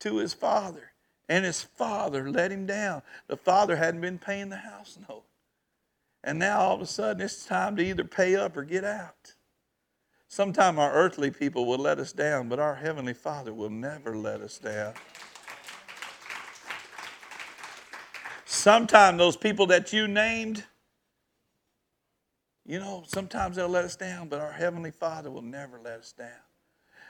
to 0.00 0.16
his 0.16 0.34
father, 0.34 0.92
and 1.28 1.44
his 1.44 1.62
father 1.62 2.30
let 2.30 2.50
him 2.50 2.66
down. 2.66 3.02
The 3.28 3.36
father 3.36 3.76
hadn't 3.76 4.00
been 4.00 4.18
paying 4.18 4.48
the 4.48 4.56
house 4.56 4.98
note. 5.08 5.24
And 6.22 6.38
now 6.38 6.60
all 6.60 6.74
of 6.74 6.80
a 6.82 6.86
sudden 6.86 7.22
it's 7.22 7.46
time 7.46 7.76
to 7.76 7.82
either 7.82 8.04
pay 8.04 8.36
up 8.36 8.56
or 8.56 8.64
get 8.64 8.84
out. 8.84 9.34
Sometime 10.28 10.78
our 10.78 10.92
earthly 10.92 11.30
people 11.30 11.66
will 11.66 11.78
let 11.78 11.98
us 11.98 12.12
down, 12.12 12.48
but 12.48 12.60
our 12.60 12.76
Heavenly 12.76 13.14
Father 13.14 13.52
will 13.52 13.70
never 13.70 14.16
let 14.16 14.40
us 14.40 14.58
down. 14.58 14.94
Sometime 18.44 19.16
those 19.16 19.36
people 19.36 19.66
that 19.66 19.92
you 19.92 20.06
named, 20.06 20.64
you 22.66 22.78
know, 22.78 23.02
sometimes 23.06 23.56
they'll 23.56 23.68
let 23.68 23.84
us 23.84 23.96
down, 23.96 24.28
but 24.28 24.40
our 24.40 24.52
Heavenly 24.52 24.92
Father 24.92 25.30
will 25.30 25.42
never 25.42 25.80
let 25.82 25.98
us 25.98 26.12
down. 26.12 26.28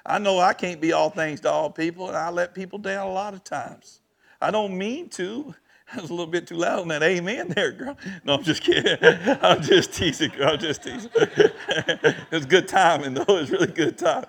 I 0.06 0.18
know 0.18 0.38
I 0.38 0.54
can't 0.54 0.80
be 0.80 0.92
all 0.92 1.10
things 1.10 1.40
to 1.40 1.50
all 1.50 1.70
people, 1.70 2.08
and 2.08 2.16
I 2.16 2.30
let 2.30 2.54
people 2.54 2.78
down 2.78 3.06
a 3.06 3.12
lot 3.12 3.34
of 3.34 3.44
times. 3.44 4.00
I 4.40 4.50
don't 4.50 4.78
mean 4.78 5.10
to. 5.10 5.54
That 5.92 6.03
was 6.03 6.11
a 6.11 6.14
little 6.14 6.31
bit 6.31 6.46
too 6.46 6.57
loud 6.57 6.81
on 6.81 6.88
that 6.88 7.03
amen 7.03 7.48
there, 7.48 7.72
girl. 7.72 7.96
No, 8.24 8.35
I'm 8.35 8.42
just 8.42 8.62
kidding. 8.62 8.96
I'm 9.42 9.62
just 9.62 9.92
teasing, 9.92 10.31
girl. 10.31 10.50
I'm 10.50 10.59
just 10.59 10.83
teasing. 10.83 11.11
it 11.16 12.31
was 12.31 12.46
good 12.46 12.68
timing, 12.68 13.14
though. 13.14 13.22
It 13.22 13.29
was 13.29 13.50
really 13.50 13.66
good 13.66 13.98
time. 13.98 14.24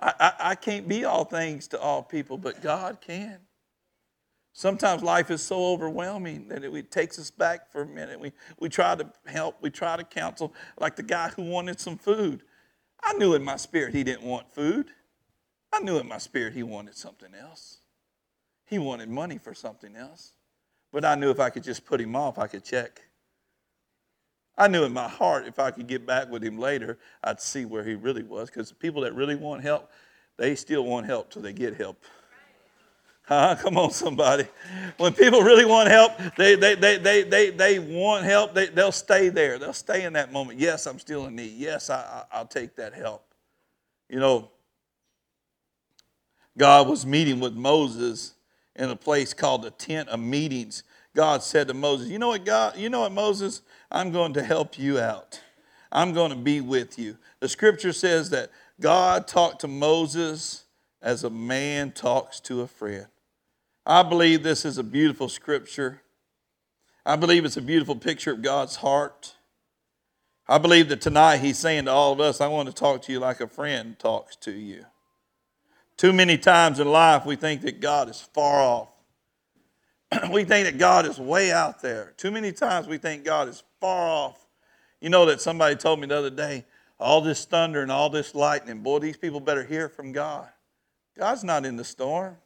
I, 0.00 0.14
I, 0.20 0.32
I 0.40 0.54
can't 0.54 0.88
be 0.88 1.04
all 1.04 1.24
things 1.24 1.68
to 1.68 1.80
all 1.80 2.02
people, 2.02 2.38
but 2.38 2.60
God 2.62 2.98
can. 3.00 3.38
Sometimes 4.52 5.02
life 5.02 5.30
is 5.30 5.42
so 5.42 5.72
overwhelming 5.72 6.48
that 6.48 6.62
it, 6.62 6.72
it, 6.72 6.90
takes 6.90 7.18
us 7.18 7.30
back 7.30 7.72
for 7.72 7.82
a 7.82 7.86
minute. 7.86 8.20
We, 8.20 8.32
we 8.60 8.68
try 8.68 8.94
to 8.94 9.10
help, 9.26 9.56
we 9.60 9.70
try 9.70 9.96
to 9.96 10.04
counsel, 10.04 10.54
like 10.78 10.94
the 10.94 11.02
guy 11.02 11.30
who 11.30 11.42
wanted 11.42 11.80
some 11.80 11.98
food. 11.98 12.42
I 13.02 13.14
knew 13.14 13.34
in 13.34 13.42
my 13.42 13.56
spirit 13.56 13.94
he 13.94 14.04
didn't 14.04 14.22
want 14.22 14.54
food. 14.54 14.90
I 15.72 15.80
knew 15.80 15.98
in 15.98 16.06
my 16.06 16.18
spirit 16.18 16.54
he 16.54 16.62
wanted 16.62 16.96
something 16.96 17.34
else. 17.34 17.78
He 18.64 18.78
wanted 18.78 19.08
money 19.08 19.38
for 19.38 19.54
something 19.54 19.96
else. 19.96 20.34
But 20.94 21.04
I 21.04 21.16
knew 21.16 21.30
if 21.30 21.40
I 21.40 21.50
could 21.50 21.64
just 21.64 21.84
put 21.84 22.00
him 22.00 22.14
off, 22.14 22.38
I 22.38 22.46
could 22.46 22.62
check. 22.62 23.02
I 24.56 24.68
knew 24.68 24.84
in 24.84 24.92
my 24.92 25.08
heart 25.08 25.44
if 25.44 25.58
I 25.58 25.72
could 25.72 25.88
get 25.88 26.06
back 26.06 26.30
with 26.30 26.44
him 26.44 26.56
later, 26.56 26.98
I'd 27.24 27.40
see 27.40 27.64
where 27.64 27.82
he 27.82 27.96
really 27.96 28.22
was. 28.22 28.48
Because 28.48 28.70
people 28.70 29.02
that 29.02 29.12
really 29.12 29.34
want 29.34 29.64
help, 29.64 29.90
they 30.36 30.54
still 30.54 30.84
want 30.84 31.06
help 31.06 31.30
till 31.30 31.42
they 31.42 31.52
get 31.52 31.74
help. 31.74 32.04
Huh? 33.22 33.56
Come 33.60 33.76
on, 33.76 33.90
somebody. 33.90 34.46
When 34.98 35.14
people 35.14 35.40
really 35.42 35.64
want 35.64 35.88
help, 35.88 36.12
they, 36.36 36.54
they, 36.54 36.76
they, 36.76 36.98
they, 36.98 37.24
they, 37.24 37.50
they 37.50 37.78
want 37.80 38.24
help, 38.24 38.54
they, 38.54 38.66
they'll 38.66 38.92
stay 38.92 39.30
there. 39.30 39.58
They'll 39.58 39.72
stay 39.72 40.04
in 40.04 40.12
that 40.12 40.30
moment. 40.30 40.60
Yes, 40.60 40.86
I'm 40.86 41.00
still 41.00 41.26
in 41.26 41.34
need. 41.34 41.56
Yes, 41.56 41.90
I, 41.90 41.96
I, 41.96 42.38
I'll 42.38 42.46
take 42.46 42.76
that 42.76 42.94
help. 42.94 43.34
You 44.08 44.20
know, 44.20 44.48
God 46.56 46.86
was 46.86 47.04
meeting 47.04 47.40
with 47.40 47.54
Moses 47.54 48.34
in 48.76 48.90
a 48.90 48.96
place 48.96 49.32
called 49.32 49.62
the 49.62 49.70
tent 49.70 50.08
of 50.08 50.20
meetings, 50.20 50.82
God 51.14 51.42
said 51.42 51.68
to 51.68 51.74
Moses, 51.74 52.08
You 52.08 52.18
know 52.18 52.28
what, 52.28 52.44
God, 52.44 52.76
you 52.76 52.88
know 52.88 53.00
what, 53.00 53.12
Moses? 53.12 53.62
I'm 53.90 54.10
going 54.10 54.32
to 54.34 54.42
help 54.42 54.78
you 54.78 54.98
out. 54.98 55.40
I'm 55.92 56.12
going 56.12 56.30
to 56.30 56.36
be 56.36 56.60
with 56.60 56.98
you. 56.98 57.16
The 57.38 57.48
scripture 57.48 57.92
says 57.92 58.30
that 58.30 58.50
God 58.80 59.28
talked 59.28 59.60
to 59.60 59.68
Moses 59.68 60.64
as 61.00 61.22
a 61.22 61.30
man 61.30 61.92
talks 61.92 62.40
to 62.40 62.62
a 62.62 62.66
friend. 62.66 63.06
I 63.86 64.02
believe 64.02 64.42
this 64.42 64.64
is 64.64 64.78
a 64.78 64.82
beautiful 64.82 65.28
scripture. 65.28 66.00
I 67.06 67.16
believe 67.16 67.44
it's 67.44 67.58
a 67.58 67.62
beautiful 67.62 67.96
picture 67.96 68.32
of 68.32 68.42
God's 68.42 68.76
heart. 68.76 69.36
I 70.48 70.58
believe 70.58 70.88
that 70.88 71.00
tonight 71.00 71.38
He's 71.38 71.58
saying 71.58 71.84
to 71.84 71.92
all 71.92 72.12
of 72.12 72.20
us, 72.20 72.40
I 72.40 72.48
want 72.48 72.68
to 72.68 72.74
talk 72.74 73.02
to 73.02 73.12
you 73.12 73.20
like 73.20 73.40
a 73.40 73.46
friend 73.46 73.98
talks 73.98 74.36
to 74.36 74.52
you. 74.52 74.86
Too 75.96 76.12
many 76.12 76.36
times 76.38 76.80
in 76.80 76.88
life, 76.88 77.24
we 77.24 77.36
think 77.36 77.62
that 77.62 77.80
God 77.80 78.08
is 78.08 78.20
far 78.20 78.60
off. 78.60 78.88
we 80.32 80.44
think 80.44 80.66
that 80.66 80.78
God 80.78 81.06
is 81.06 81.18
way 81.18 81.52
out 81.52 81.80
there. 81.82 82.14
Too 82.16 82.30
many 82.30 82.52
times, 82.52 82.86
we 82.86 82.98
think 82.98 83.24
God 83.24 83.48
is 83.48 83.62
far 83.80 84.08
off. 84.08 84.46
You 85.00 85.10
know 85.10 85.26
that 85.26 85.40
somebody 85.40 85.76
told 85.76 86.00
me 86.00 86.06
the 86.06 86.16
other 86.16 86.30
day, 86.30 86.64
all 86.98 87.20
this 87.20 87.44
thunder 87.44 87.82
and 87.82 87.92
all 87.92 88.10
this 88.10 88.34
lightning. 88.34 88.80
Boy, 88.80 88.98
these 89.00 89.16
people 89.16 89.40
better 89.40 89.64
hear 89.64 89.88
from 89.88 90.12
God. 90.12 90.48
God's 91.16 91.44
not 91.44 91.64
in 91.64 91.76
the 91.76 91.84
storm, 91.84 92.36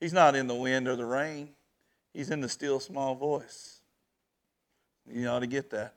He's 0.00 0.12
not 0.12 0.36
in 0.36 0.46
the 0.46 0.54
wind 0.54 0.86
or 0.86 0.96
the 0.96 1.06
rain. 1.06 1.50
He's 2.12 2.30
in 2.30 2.40
the 2.40 2.48
still 2.48 2.78
small 2.78 3.14
voice. 3.16 3.80
You 5.10 5.26
ought 5.28 5.40
to 5.40 5.46
get 5.46 5.70
that. 5.70 5.94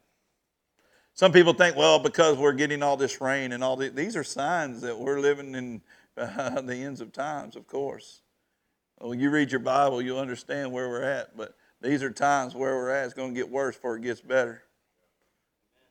Some 1.14 1.32
people 1.32 1.54
think, 1.54 1.76
well, 1.76 2.00
because 2.00 2.38
we're 2.38 2.54
getting 2.54 2.82
all 2.84 2.98
this 2.98 3.22
rain 3.22 3.52
and 3.52 3.64
all 3.64 3.76
the, 3.76 3.90
these 3.90 4.16
are 4.16 4.24
signs 4.24 4.82
that 4.82 4.98
we're 4.98 5.20
living 5.20 5.56
in 5.56 5.82
the 6.66 6.82
ends 6.84 7.00
of 7.00 7.14
times, 7.14 7.56
of 7.56 7.68
course. 7.68 8.22
When 8.98 9.20
you 9.20 9.30
read 9.30 9.52
your 9.52 9.60
Bible, 9.60 10.02
you'll 10.02 10.20
understand 10.20 10.72
where 10.72 10.90
we're 10.90 11.04
at. 11.04 11.38
But 11.38 11.56
these 11.80 12.02
are 12.02 12.10
times 12.10 12.56
where 12.56 12.76
we're 12.76 12.90
at. 12.90 13.06
It's 13.06 13.14
going 13.14 13.36
to 13.36 13.40
get 13.40 13.52
worse 13.52 13.76
before 13.76 13.98
it 13.98 14.02
gets 14.02 14.20
better. 14.20 14.64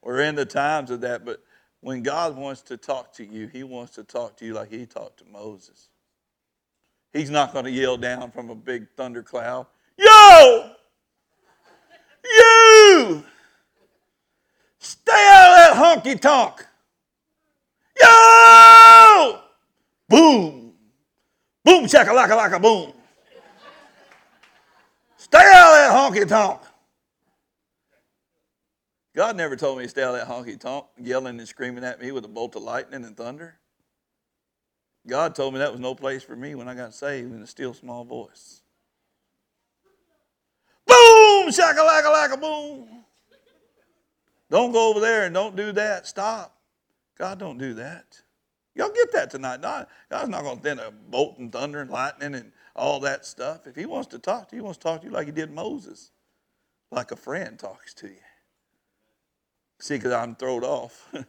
We're 0.03 0.23
in 0.23 0.35
the 0.35 0.45
times 0.45 0.91
of 0.91 1.03
that, 1.03 1.25
but 1.25 1.43
when 1.81 2.03
God 2.03 2.37
wants 2.37 2.63
to 2.63 2.77
talk 2.77 3.13
to 3.15 3.25
you, 3.25 3.47
He 3.47 3.63
wants 3.63 3.95
to 3.95 4.03
talk 4.03 4.37
to 4.39 4.45
you 4.45 4.55
like 4.55 4.71
He 4.71 4.85
talked 4.85 5.19
to 5.19 5.25
Moses. 5.25 5.89
He's 7.13 7.31
not 7.31 7.53
going 7.53 7.65
to 7.65 7.71
yell 7.71 7.97
down 7.97 8.33
from 8.33 8.51
a 8.51 8.55
big 8.55 8.89
thundercloud, 8.97 9.67
Yo! 9.97 10.73
You! 12.25 13.25
Stay 14.81 15.29
out 15.31 15.51
of 15.51 15.57
that 15.57 16.03
honky 16.05 16.21
tonk! 16.21 16.67
Yo! 18.01 18.66
Boom! 20.09 20.73
Boom, 21.65 21.85
shakalaka 21.85 22.29
laka 22.29 22.51
laka 22.51 22.63
boom. 22.63 22.93
Stay 25.17 25.39
out 25.39 25.73
of 25.73 26.13
that 26.13 26.23
honky 26.23 26.29
tonk. 26.29 26.61
God 29.17 29.37
never 29.37 29.57
told 29.57 29.79
me 29.79 29.85
to 29.85 29.89
stay 29.89 30.03
out 30.03 30.15
of 30.15 30.21
that 30.21 30.29
honky 30.29 30.61
tonk, 30.61 30.87
yelling 31.03 31.39
and 31.39 31.49
screaming 31.49 31.85
at 31.85 32.01
me 32.01 32.13
with 32.13 32.25
a 32.25 32.29
bolt 32.29 32.55
of 32.55 32.63
lightning 32.63 33.05
and 33.05 33.17
thunder. 33.17 33.59
God 35.07 35.35
told 35.35 35.55
me 35.55 35.59
that 35.59 35.73
was 35.73 35.81
no 35.81 35.95
place 35.95 36.23
for 36.23 36.37
me 36.37 36.55
when 36.55 36.69
I 36.69 36.75
got 36.75 36.95
saved 36.95 37.33
in 37.33 37.43
a 37.43 37.47
still 37.47 37.75
small 37.75 38.05
voice. 38.05 38.63
Boom! 40.87 41.49
Shakalaka 41.49 42.05
laka 42.05 42.41
boom. 42.41 43.05
Don't 44.51 44.73
go 44.73 44.91
over 44.91 45.01
there 45.01 45.25
and 45.25 45.35
don't 45.35 45.57
do 45.57 45.73
that. 45.73 46.07
Stop. 46.07 46.57
God 47.19 47.39
don't 47.39 47.59
do 47.59 47.75
that. 47.75 48.21
Y'all 48.77 48.91
get 48.91 49.11
that 49.13 49.31
tonight. 49.31 49.63
God's 49.63 50.29
not 50.29 50.43
going 50.43 50.59
to 50.59 50.63
send 50.63 50.81
a 50.81 50.91
bolt 50.91 51.39
and 51.39 51.51
thunder 51.51 51.81
and 51.81 51.91
lightning 51.91 52.35
and 52.35 52.53
all 52.77 53.01
that 53.01 53.25
stuff. 53.25 53.67
If 53.67 53.75
He 53.75 53.87
wants 53.87 54.09
to 54.09 54.19
talk 54.19 54.51
to 54.51 54.57
you, 54.57 54.61
He 54.61 54.65
wants 54.65 54.77
to 54.79 54.83
talk 54.83 55.01
to 55.01 55.07
you 55.07 55.13
like 55.13 55.27
He 55.27 55.33
did 55.33 55.51
Moses, 55.51 56.11
like 56.91 57.11
a 57.11 57.17
friend 57.17 57.59
talks 57.59 57.95
to 57.95 58.09
you. 58.09 58.21
See, 59.79 59.97
because 59.97 60.13
I'm 60.13 60.37
thrown 60.37 60.63
off. 60.63 61.11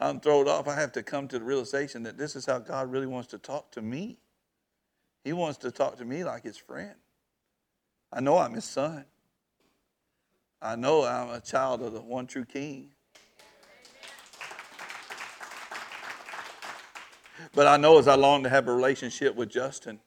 I'm 0.00 0.20
thrown 0.20 0.48
off. 0.48 0.66
I 0.66 0.76
have 0.76 0.92
to 0.92 1.02
come 1.02 1.28
to 1.28 1.38
the 1.38 1.44
realization 1.44 2.04
that 2.04 2.16
this 2.16 2.34
is 2.34 2.46
how 2.46 2.58
God 2.58 2.90
really 2.90 3.06
wants 3.06 3.28
to 3.28 3.38
talk 3.38 3.70
to 3.72 3.82
me. 3.82 4.16
He 5.24 5.34
wants 5.34 5.58
to 5.58 5.70
talk 5.70 5.98
to 5.98 6.06
me 6.06 6.24
like 6.24 6.42
His 6.42 6.56
friend. 6.56 6.94
I 8.10 8.20
know 8.20 8.38
I'm 8.38 8.54
His 8.54 8.64
son. 8.64 9.04
I 10.62 10.74
know 10.74 11.04
I'm 11.04 11.28
a 11.28 11.40
child 11.40 11.82
of 11.82 11.92
the 11.92 12.00
one 12.00 12.26
true 12.26 12.46
King. 12.46 12.92
But 17.54 17.66
I 17.66 17.76
know 17.76 17.98
as 17.98 18.08
I 18.08 18.14
long 18.14 18.42
to 18.44 18.48
have 18.48 18.68
a 18.68 18.74
relationship 18.74 19.34
with 19.34 19.48
Justin 19.50 20.00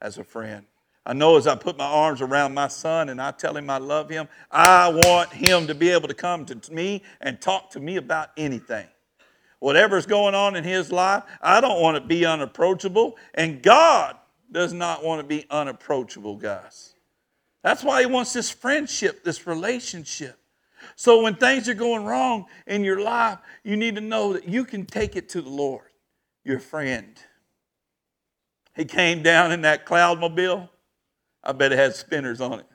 as 0.00 0.18
a 0.18 0.24
friend. 0.24 0.66
I 1.04 1.14
know 1.14 1.36
as 1.36 1.46
I 1.46 1.56
put 1.56 1.76
my 1.76 1.84
arms 1.84 2.20
around 2.20 2.54
my 2.54 2.68
son 2.68 3.08
and 3.08 3.20
I 3.20 3.32
tell 3.32 3.56
him 3.56 3.68
I 3.68 3.78
love 3.78 4.08
him, 4.08 4.28
I 4.50 4.88
want 4.88 5.32
him 5.32 5.66
to 5.66 5.74
be 5.74 5.90
able 5.90 6.08
to 6.08 6.14
come 6.14 6.44
to 6.46 6.72
me 6.72 7.02
and 7.20 7.40
talk 7.40 7.70
to 7.70 7.80
me 7.80 7.96
about 7.96 8.30
anything. 8.36 8.86
Whatever's 9.58 10.06
going 10.06 10.34
on 10.34 10.56
in 10.56 10.64
his 10.64 10.92
life, 10.92 11.24
I 11.40 11.60
don't 11.60 11.80
want 11.80 11.96
to 11.96 12.00
be 12.00 12.24
unapproachable. 12.24 13.16
And 13.34 13.62
God 13.62 14.16
does 14.50 14.72
not 14.72 15.04
want 15.04 15.20
to 15.20 15.26
be 15.26 15.46
unapproachable, 15.50 16.36
guys. 16.36 16.94
That's 17.62 17.82
why 17.82 18.00
he 18.00 18.06
wants 18.06 18.32
this 18.32 18.50
friendship, 18.50 19.24
this 19.24 19.46
relationship. 19.46 20.36
So 20.96 21.22
when 21.22 21.36
things 21.36 21.68
are 21.68 21.74
going 21.74 22.04
wrong 22.04 22.46
in 22.66 22.84
your 22.84 23.00
life, 23.00 23.38
you 23.62 23.76
need 23.76 23.94
to 23.94 24.00
know 24.00 24.32
that 24.32 24.48
you 24.48 24.64
can 24.64 24.84
take 24.84 25.16
it 25.16 25.28
to 25.30 25.42
the 25.42 25.48
Lord 25.48 25.91
your 26.44 26.58
friend. 26.58 27.16
He 28.74 28.84
came 28.84 29.22
down 29.22 29.52
in 29.52 29.62
that 29.62 29.86
cloudmobile. 29.86 30.68
I 31.44 31.52
bet 31.52 31.72
it 31.72 31.78
had 31.78 31.94
spinners 31.94 32.40
on 32.40 32.60
it. 32.60 32.66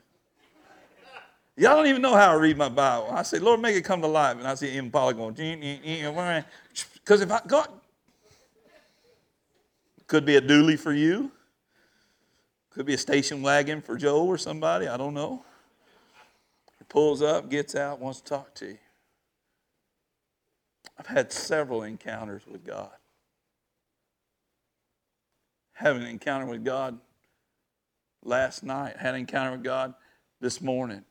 Y'all 1.56 1.76
don't 1.76 1.88
even 1.88 2.02
know 2.02 2.14
how 2.14 2.30
I 2.30 2.34
read 2.34 2.56
my 2.56 2.68
Bible. 2.68 3.08
I 3.10 3.22
say, 3.24 3.40
Lord, 3.40 3.60
make 3.60 3.74
it 3.74 3.82
come 3.82 4.00
to 4.02 4.06
life. 4.06 4.36
And 4.38 4.46
I 4.46 4.54
see 4.54 4.76
Impala 4.76 5.12
going, 5.12 5.34
because 5.34 7.20
if 7.20 7.32
I 7.32 7.40
God 7.46 7.68
could 10.06 10.24
be 10.24 10.36
a 10.36 10.40
dually 10.40 10.78
for 10.78 10.92
you, 10.92 11.32
could 12.70 12.86
be 12.86 12.94
a 12.94 12.98
station 12.98 13.42
wagon 13.42 13.82
for 13.82 13.96
Joe 13.96 14.24
or 14.24 14.38
somebody, 14.38 14.86
I 14.86 14.96
don't 14.96 15.14
know. 15.14 15.44
He 16.78 16.84
pulls 16.88 17.22
up, 17.22 17.50
gets 17.50 17.74
out, 17.74 17.98
wants 17.98 18.20
to 18.20 18.24
talk 18.26 18.54
to 18.56 18.66
you. 18.66 18.78
I've 20.96 21.08
had 21.08 21.32
several 21.32 21.82
encounters 21.82 22.42
with 22.46 22.64
God 22.64 22.97
having 25.78 26.02
an 26.02 26.08
encounter 26.08 26.44
with 26.44 26.64
God 26.64 26.98
last 28.24 28.64
night, 28.64 28.96
had 28.96 29.14
an 29.14 29.20
encounter 29.20 29.52
with 29.52 29.62
God 29.62 29.94
this 30.40 30.60
morning. 30.60 31.04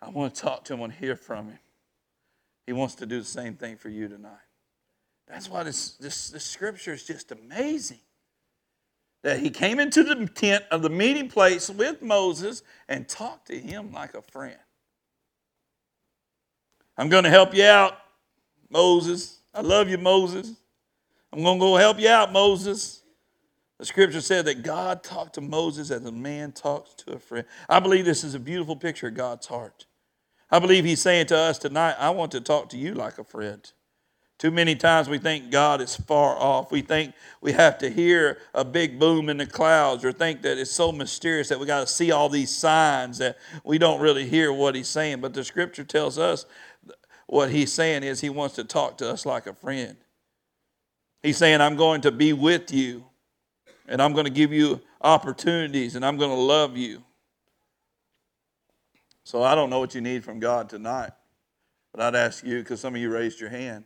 I 0.00 0.10
want 0.10 0.34
to 0.34 0.40
talk 0.40 0.64
to 0.66 0.74
him, 0.74 0.80
and 0.82 0.92
hear 0.92 1.16
from 1.16 1.48
him. 1.48 1.58
He 2.66 2.72
wants 2.72 2.94
to 2.96 3.06
do 3.06 3.18
the 3.18 3.26
same 3.26 3.54
thing 3.54 3.76
for 3.76 3.88
you 3.88 4.06
tonight. 4.06 4.30
That's 5.26 5.48
why 5.48 5.64
this, 5.64 5.94
this, 5.94 6.30
this 6.30 6.44
scripture 6.44 6.92
is 6.92 7.04
just 7.04 7.32
amazing. 7.32 7.98
That 9.22 9.40
he 9.40 9.50
came 9.50 9.80
into 9.80 10.04
the 10.04 10.26
tent 10.26 10.64
of 10.70 10.82
the 10.82 10.88
meeting 10.88 11.28
place 11.28 11.68
with 11.68 12.00
Moses 12.00 12.62
and 12.88 13.08
talked 13.08 13.48
to 13.48 13.58
him 13.58 13.92
like 13.92 14.14
a 14.14 14.22
friend. 14.22 14.56
I'm 16.96 17.08
going 17.08 17.24
to 17.24 17.30
help 17.30 17.54
you 17.54 17.64
out, 17.64 17.98
Moses. 18.70 19.40
I 19.52 19.62
love 19.62 19.88
you, 19.88 19.98
Moses. 19.98 20.54
I'm 21.32 21.42
going 21.42 21.58
to 21.58 21.60
go 21.60 21.76
help 21.76 21.98
you 21.98 22.08
out, 22.08 22.32
Moses. 22.32 22.99
The 23.80 23.86
scripture 23.86 24.20
said 24.20 24.44
that 24.44 24.62
God 24.62 25.02
talked 25.02 25.36
to 25.36 25.40
Moses 25.40 25.90
as 25.90 26.04
a 26.04 26.12
man 26.12 26.52
talks 26.52 26.92
to 26.96 27.14
a 27.14 27.18
friend. 27.18 27.46
I 27.66 27.80
believe 27.80 28.04
this 28.04 28.24
is 28.24 28.34
a 28.34 28.38
beautiful 28.38 28.76
picture 28.76 29.06
of 29.06 29.14
God's 29.14 29.46
heart. 29.46 29.86
I 30.50 30.58
believe 30.58 30.84
He's 30.84 31.00
saying 31.00 31.28
to 31.28 31.36
us 31.38 31.58
tonight, 31.58 31.96
I 31.98 32.10
want 32.10 32.32
to 32.32 32.42
talk 32.42 32.68
to 32.70 32.76
you 32.76 32.92
like 32.92 33.16
a 33.16 33.24
friend. 33.24 33.72
Too 34.38 34.50
many 34.50 34.74
times 34.74 35.08
we 35.08 35.16
think 35.16 35.50
God 35.50 35.80
is 35.80 35.96
far 35.96 36.36
off. 36.36 36.70
We 36.70 36.82
think 36.82 37.14
we 37.40 37.52
have 37.52 37.78
to 37.78 37.88
hear 37.88 38.36
a 38.52 38.66
big 38.66 38.98
boom 38.98 39.30
in 39.30 39.38
the 39.38 39.46
clouds 39.46 40.04
or 40.04 40.12
think 40.12 40.42
that 40.42 40.58
it's 40.58 40.70
so 40.70 40.92
mysterious 40.92 41.48
that 41.48 41.58
we 41.58 41.64
got 41.64 41.80
to 41.80 41.86
see 41.86 42.12
all 42.12 42.28
these 42.28 42.54
signs 42.54 43.16
that 43.16 43.38
we 43.64 43.78
don't 43.78 44.02
really 44.02 44.28
hear 44.28 44.52
what 44.52 44.74
He's 44.74 44.88
saying. 44.88 45.22
But 45.22 45.32
the 45.32 45.42
scripture 45.42 45.84
tells 45.84 46.18
us 46.18 46.44
what 47.28 47.50
He's 47.50 47.72
saying 47.72 48.02
is 48.02 48.20
He 48.20 48.28
wants 48.28 48.56
to 48.56 48.64
talk 48.64 48.98
to 48.98 49.08
us 49.08 49.24
like 49.24 49.46
a 49.46 49.54
friend. 49.54 49.96
He's 51.22 51.38
saying, 51.38 51.62
I'm 51.62 51.76
going 51.76 52.02
to 52.02 52.12
be 52.12 52.34
with 52.34 52.74
you 52.74 53.06
and 53.90 54.00
I'm 54.00 54.12
going 54.12 54.24
to 54.24 54.30
give 54.30 54.52
you 54.52 54.80
opportunities 55.02 55.96
and 55.96 56.06
I'm 56.06 56.16
going 56.16 56.30
to 56.30 56.36
love 56.36 56.76
you. 56.76 57.02
So 59.24 59.42
I 59.42 59.54
don't 59.54 59.68
know 59.68 59.80
what 59.80 59.94
you 59.94 60.00
need 60.00 60.24
from 60.24 60.38
God 60.38 60.70
tonight, 60.70 61.10
but 61.92 62.00
I'd 62.00 62.14
ask 62.14 62.44
you, 62.44 62.60
because 62.60 62.80
some 62.80 62.94
of 62.94 63.00
you 63.00 63.10
raised 63.10 63.40
your 63.40 63.50
hand, 63.50 63.84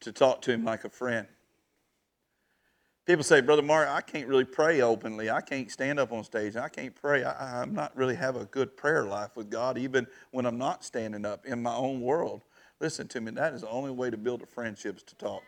to 0.00 0.12
talk 0.12 0.42
to 0.42 0.52
Him 0.52 0.64
like 0.64 0.84
a 0.84 0.88
friend. 0.88 1.26
People 3.06 3.24
say, 3.24 3.40
Brother 3.40 3.62
Mark, 3.62 3.88
I 3.88 4.00
can't 4.00 4.28
really 4.28 4.44
pray 4.44 4.80
openly. 4.80 5.30
I 5.30 5.40
can't 5.40 5.70
stand 5.70 5.98
up 5.98 6.10
on 6.10 6.24
stage. 6.24 6.56
I 6.56 6.68
can't 6.68 6.94
pray. 6.94 7.22
I, 7.22 7.62
am 7.62 7.74
not 7.74 7.94
really 7.96 8.14
have 8.14 8.36
a 8.36 8.46
good 8.46 8.76
prayer 8.76 9.04
life 9.04 9.36
with 9.36 9.50
God, 9.50 9.76
even 9.76 10.06
when 10.30 10.46
I'm 10.46 10.56
not 10.56 10.84
standing 10.84 11.26
up 11.26 11.44
in 11.44 11.62
my 11.62 11.74
own 11.74 12.00
world. 12.00 12.44
Listen 12.80 13.08
to 13.08 13.20
me, 13.20 13.30
that 13.32 13.54
is 13.54 13.60
the 13.60 13.68
only 13.68 13.90
way 13.90 14.10
to 14.10 14.16
build 14.16 14.42
a 14.42 14.46
friendship 14.46 14.96
is 14.96 15.02
to 15.04 15.14
talk. 15.16 15.42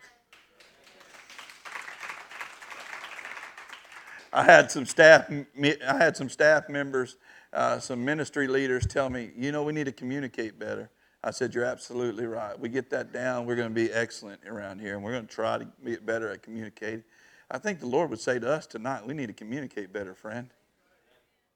I 4.33 4.43
had 4.43 4.69
some 4.71 4.85
staff, 4.85 5.29
I 5.29 5.97
had 5.97 6.17
some 6.17 6.29
staff 6.29 6.69
members, 6.69 7.17
uh, 7.53 7.79
some 7.79 8.03
ministry 8.03 8.47
leaders 8.47 8.85
tell 8.85 9.09
me, 9.09 9.31
you 9.37 9.51
know, 9.51 9.63
we 9.63 9.73
need 9.73 9.85
to 9.85 9.91
communicate 9.91 10.59
better. 10.59 10.89
I 11.23 11.31
said, 11.31 11.55
you're 11.55 11.65
absolutely 11.65 12.25
right. 12.25 12.57
We 12.59 12.69
get 12.69 12.89
that 12.91 13.11
down, 13.11 13.45
we're 13.45 13.55
going 13.55 13.69
to 13.69 13.75
be 13.75 13.91
excellent 13.91 14.41
around 14.45 14.79
here, 14.79 14.95
and 14.95 15.03
we're 15.03 15.13
going 15.13 15.27
to 15.27 15.33
try 15.33 15.57
to 15.57 15.67
get 15.85 16.05
better 16.05 16.29
at 16.29 16.43
communicating. 16.43 17.03
I 17.49 17.57
think 17.57 17.79
the 17.79 17.87
Lord 17.87 18.09
would 18.09 18.19
say 18.19 18.39
to 18.39 18.49
us 18.51 18.67
tonight, 18.67 19.05
we 19.05 19.13
need 19.13 19.27
to 19.27 19.33
communicate 19.33 19.93
better, 19.93 20.13
friend. 20.13 20.49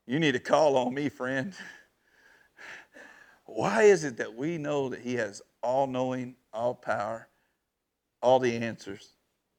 You 0.07 0.19
need 0.19 0.33
to 0.33 0.39
call 0.39 0.77
on 0.77 0.93
me, 0.93 1.09
friend. 1.09 1.53
Why 3.45 3.83
is 3.83 4.03
it 4.03 4.17
that 4.17 4.33
we 4.33 4.57
know 4.57 4.89
that 4.89 5.01
He 5.01 5.15
has 5.15 5.41
all 5.61 5.87
knowing, 5.87 6.35
all 6.53 6.73
power, 6.73 7.27
all 8.21 8.39
the 8.39 8.55
answers, 8.55 9.09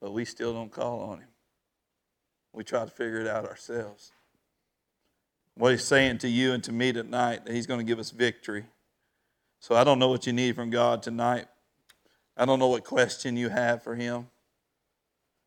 but 0.00 0.12
we 0.12 0.24
still 0.24 0.54
don't 0.54 0.72
call 0.72 1.00
on 1.00 1.18
Him? 1.18 1.31
We 2.52 2.64
try 2.64 2.84
to 2.84 2.90
figure 2.90 3.20
it 3.20 3.26
out 3.26 3.44
ourselves. 3.46 4.12
What 5.54 5.72
he's 5.72 5.84
saying 5.84 6.18
to 6.18 6.28
you 6.28 6.52
and 6.52 6.64
to 6.64 6.72
me 6.72 6.92
tonight, 6.92 7.44
that 7.44 7.54
he's 7.54 7.66
going 7.66 7.80
to 7.80 7.84
give 7.84 7.98
us 7.98 8.10
victory. 8.10 8.64
So 9.60 9.74
I 9.74 9.84
don't 9.84 9.98
know 9.98 10.08
what 10.08 10.26
you 10.26 10.32
need 10.32 10.56
from 10.56 10.70
God 10.70 11.02
tonight. 11.02 11.46
I 12.36 12.44
don't 12.44 12.58
know 12.58 12.68
what 12.68 12.84
question 12.84 13.36
you 13.36 13.48
have 13.48 13.82
for 13.82 13.94
Him. 13.94 14.28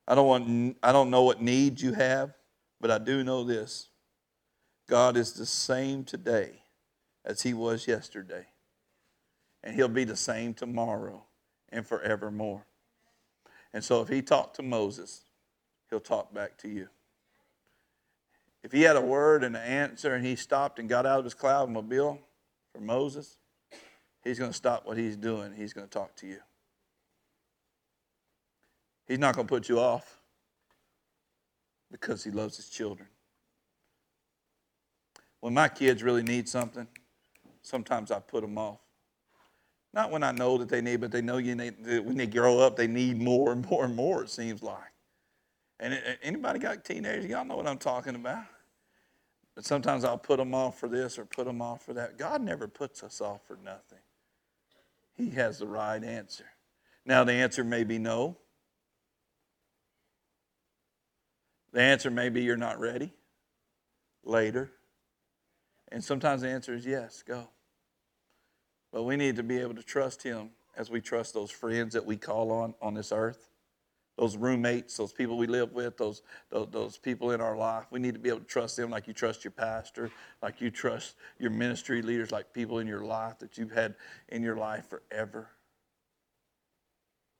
I 0.07 0.15
don't, 0.15 0.27
want, 0.27 0.77
I 0.83 0.91
don't 0.91 1.09
know 1.09 1.23
what 1.23 1.41
needs 1.41 1.81
you 1.81 1.93
have, 1.93 2.33
but 2.79 2.91
I 2.91 2.99
do 2.99 3.23
know 3.23 3.43
this 3.43 3.89
God 4.87 5.17
is 5.17 5.33
the 5.33 5.45
same 5.45 6.03
today 6.03 6.61
as 7.25 7.41
He 7.41 7.53
was 7.53 7.87
yesterday, 7.87 8.45
and 9.63 9.75
He'll 9.75 9.87
be 9.87 10.03
the 10.03 10.15
same 10.15 10.53
tomorrow 10.53 11.25
and 11.69 11.85
forevermore. 11.85 12.65
And 13.73 13.83
so 13.83 14.01
if 14.01 14.09
He 14.09 14.21
talked 14.21 14.55
to 14.57 14.63
Moses, 14.63 15.23
He'll 15.89 15.99
talk 15.99 16.33
back 16.33 16.57
to 16.59 16.69
you. 16.69 16.87
If 18.65 18.71
He 18.71 18.82
had 18.82 18.95
a 18.95 19.01
word 19.01 19.43
and 19.43 19.56
an 19.56 19.62
answer 19.62 20.15
and 20.15 20.25
He 20.25 20.36
stopped 20.36 20.80
and 20.80 20.89
got 20.89 21.06
out 21.06 21.19
of 21.19 21.23
His 21.23 21.36
cloud 21.36 21.69
mobile 21.69 22.19
for 22.73 22.82
Moses, 22.82 23.38
He's 24.23 24.39
going 24.39 24.49
to 24.49 24.58
stop 24.58 24.88
what 24.88 24.97
He's 24.97 25.15
doing. 25.15 25.54
He's 25.56 25.71
going 25.71 25.86
to 25.86 25.91
talk 25.91 26.15
to 26.15 26.28
you. 26.28 26.39
He's 29.08 29.19
not 29.19 29.36
going 29.36 29.45
to 29.45 29.54
put 29.54 29.69
you 29.69 29.80
off 29.80 30.19
because 31.91 32.23
he 32.23 32.32
loves 32.32 32.58
his 32.58 32.67
children. 32.67 33.08
When 35.41 35.54
my 35.54 35.69
kids 35.69 36.01
really 36.01 36.23
need 36.23 36.49
something, 36.49 36.88
sometimes 37.62 38.10
I 38.10 38.17
put 38.17 38.41
them 38.41 38.58
off. 38.58 38.80
Not 39.93 40.10
when 40.10 40.23
I 40.23 40.32
know 40.32 40.58
that 40.58 40.69
they 40.69 40.82
need, 40.82 41.01
but 41.01 41.12
they 41.12 41.21
know 41.21 41.38
you 41.38 41.54
need, 41.54 41.75
when 42.04 42.17
they 42.17 42.25
grow 42.25 42.58
up, 42.58 42.78
they 42.78 42.88
need 42.88 43.21
more 43.21 43.51
and 43.51 43.63
more 43.69 43.86
and 43.86 43.95
more, 43.95 44.23
it 44.23 44.32
seems 44.32 44.63
like. 44.63 44.80
And 45.80 46.01
anybody 46.23 46.58
got 46.58 46.84
teenagers? 46.84 47.25
Y'all 47.28 47.45
know 47.45 47.58
what 47.58 47.67
I'm 47.67 47.78
talking 47.78 48.15
about. 48.15 48.43
But 49.55 49.65
sometimes 49.65 50.03
I'll 50.03 50.17
put 50.17 50.37
them 50.37 50.53
off 50.53 50.77
for 50.77 50.89
this 50.89 51.17
or 51.17 51.25
put 51.25 51.45
them 51.45 51.61
off 51.61 51.83
for 51.83 51.93
that. 51.93 52.17
God 52.17 52.41
never 52.41 52.67
puts 52.67 53.03
us 53.03 53.21
off 53.21 53.41
for 53.47 53.57
nothing. 53.63 53.99
He 55.15 55.29
has 55.31 55.59
the 55.59 55.67
right 55.67 56.03
answer. 56.03 56.45
Now, 57.05 57.23
the 57.23 57.33
answer 57.33 57.63
may 57.63 57.85
be 57.85 57.97
no. 57.97 58.37
The 61.71 61.81
answer 61.81 62.11
may 62.11 62.29
be 62.29 62.41
you're 62.43 62.57
not 62.57 62.79
ready 62.79 63.13
later. 64.23 64.71
And 65.89 66.03
sometimes 66.03 66.41
the 66.41 66.49
answer 66.49 66.73
is 66.73 66.85
yes, 66.85 67.23
go. 67.25 67.49
But 68.91 69.03
we 69.03 69.15
need 69.15 69.37
to 69.37 69.43
be 69.43 69.59
able 69.59 69.75
to 69.75 69.83
trust 69.83 70.23
Him 70.23 70.49
as 70.75 70.89
we 70.89 70.99
trust 70.99 71.33
those 71.33 71.51
friends 71.51 71.93
that 71.93 72.05
we 72.05 72.17
call 72.17 72.51
on 72.51 72.73
on 72.81 72.93
this 72.93 73.11
earth, 73.11 73.49
those 74.17 74.38
roommates, 74.38 74.95
those 74.97 75.12
people 75.12 75.38
we 75.38 75.47
live 75.47 75.73
with, 75.73 75.97
those, 75.97 76.21
those, 76.49 76.67
those 76.71 76.97
people 76.97 77.32
in 77.32 77.41
our 77.41 77.58
life. 77.58 77.86
We 77.91 77.99
need 77.99 78.13
to 78.13 78.19
be 78.19 78.30
able 78.30 78.39
to 78.39 78.45
trust 78.45 78.78
them 78.78 78.89
like 78.89 79.08
you 79.08 79.13
trust 79.13 79.43
your 79.43 79.51
pastor, 79.51 80.10
like 80.41 80.62
you 80.62 80.71
trust 80.71 81.15
your 81.38 81.51
ministry 81.51 82.01
leaders, 82.01 82.32
like 82.32 82.54
people 82.54 82.80
in 82.80 82.88
your 82.88 83.04
life 83.04 83.39
that 83.39 83.58
you've 83.58 83.71
had 83.71 83.95
in 84.30 84.41
your 84.41 84.56
life 84.56 84.86
forever. 84.89 85.49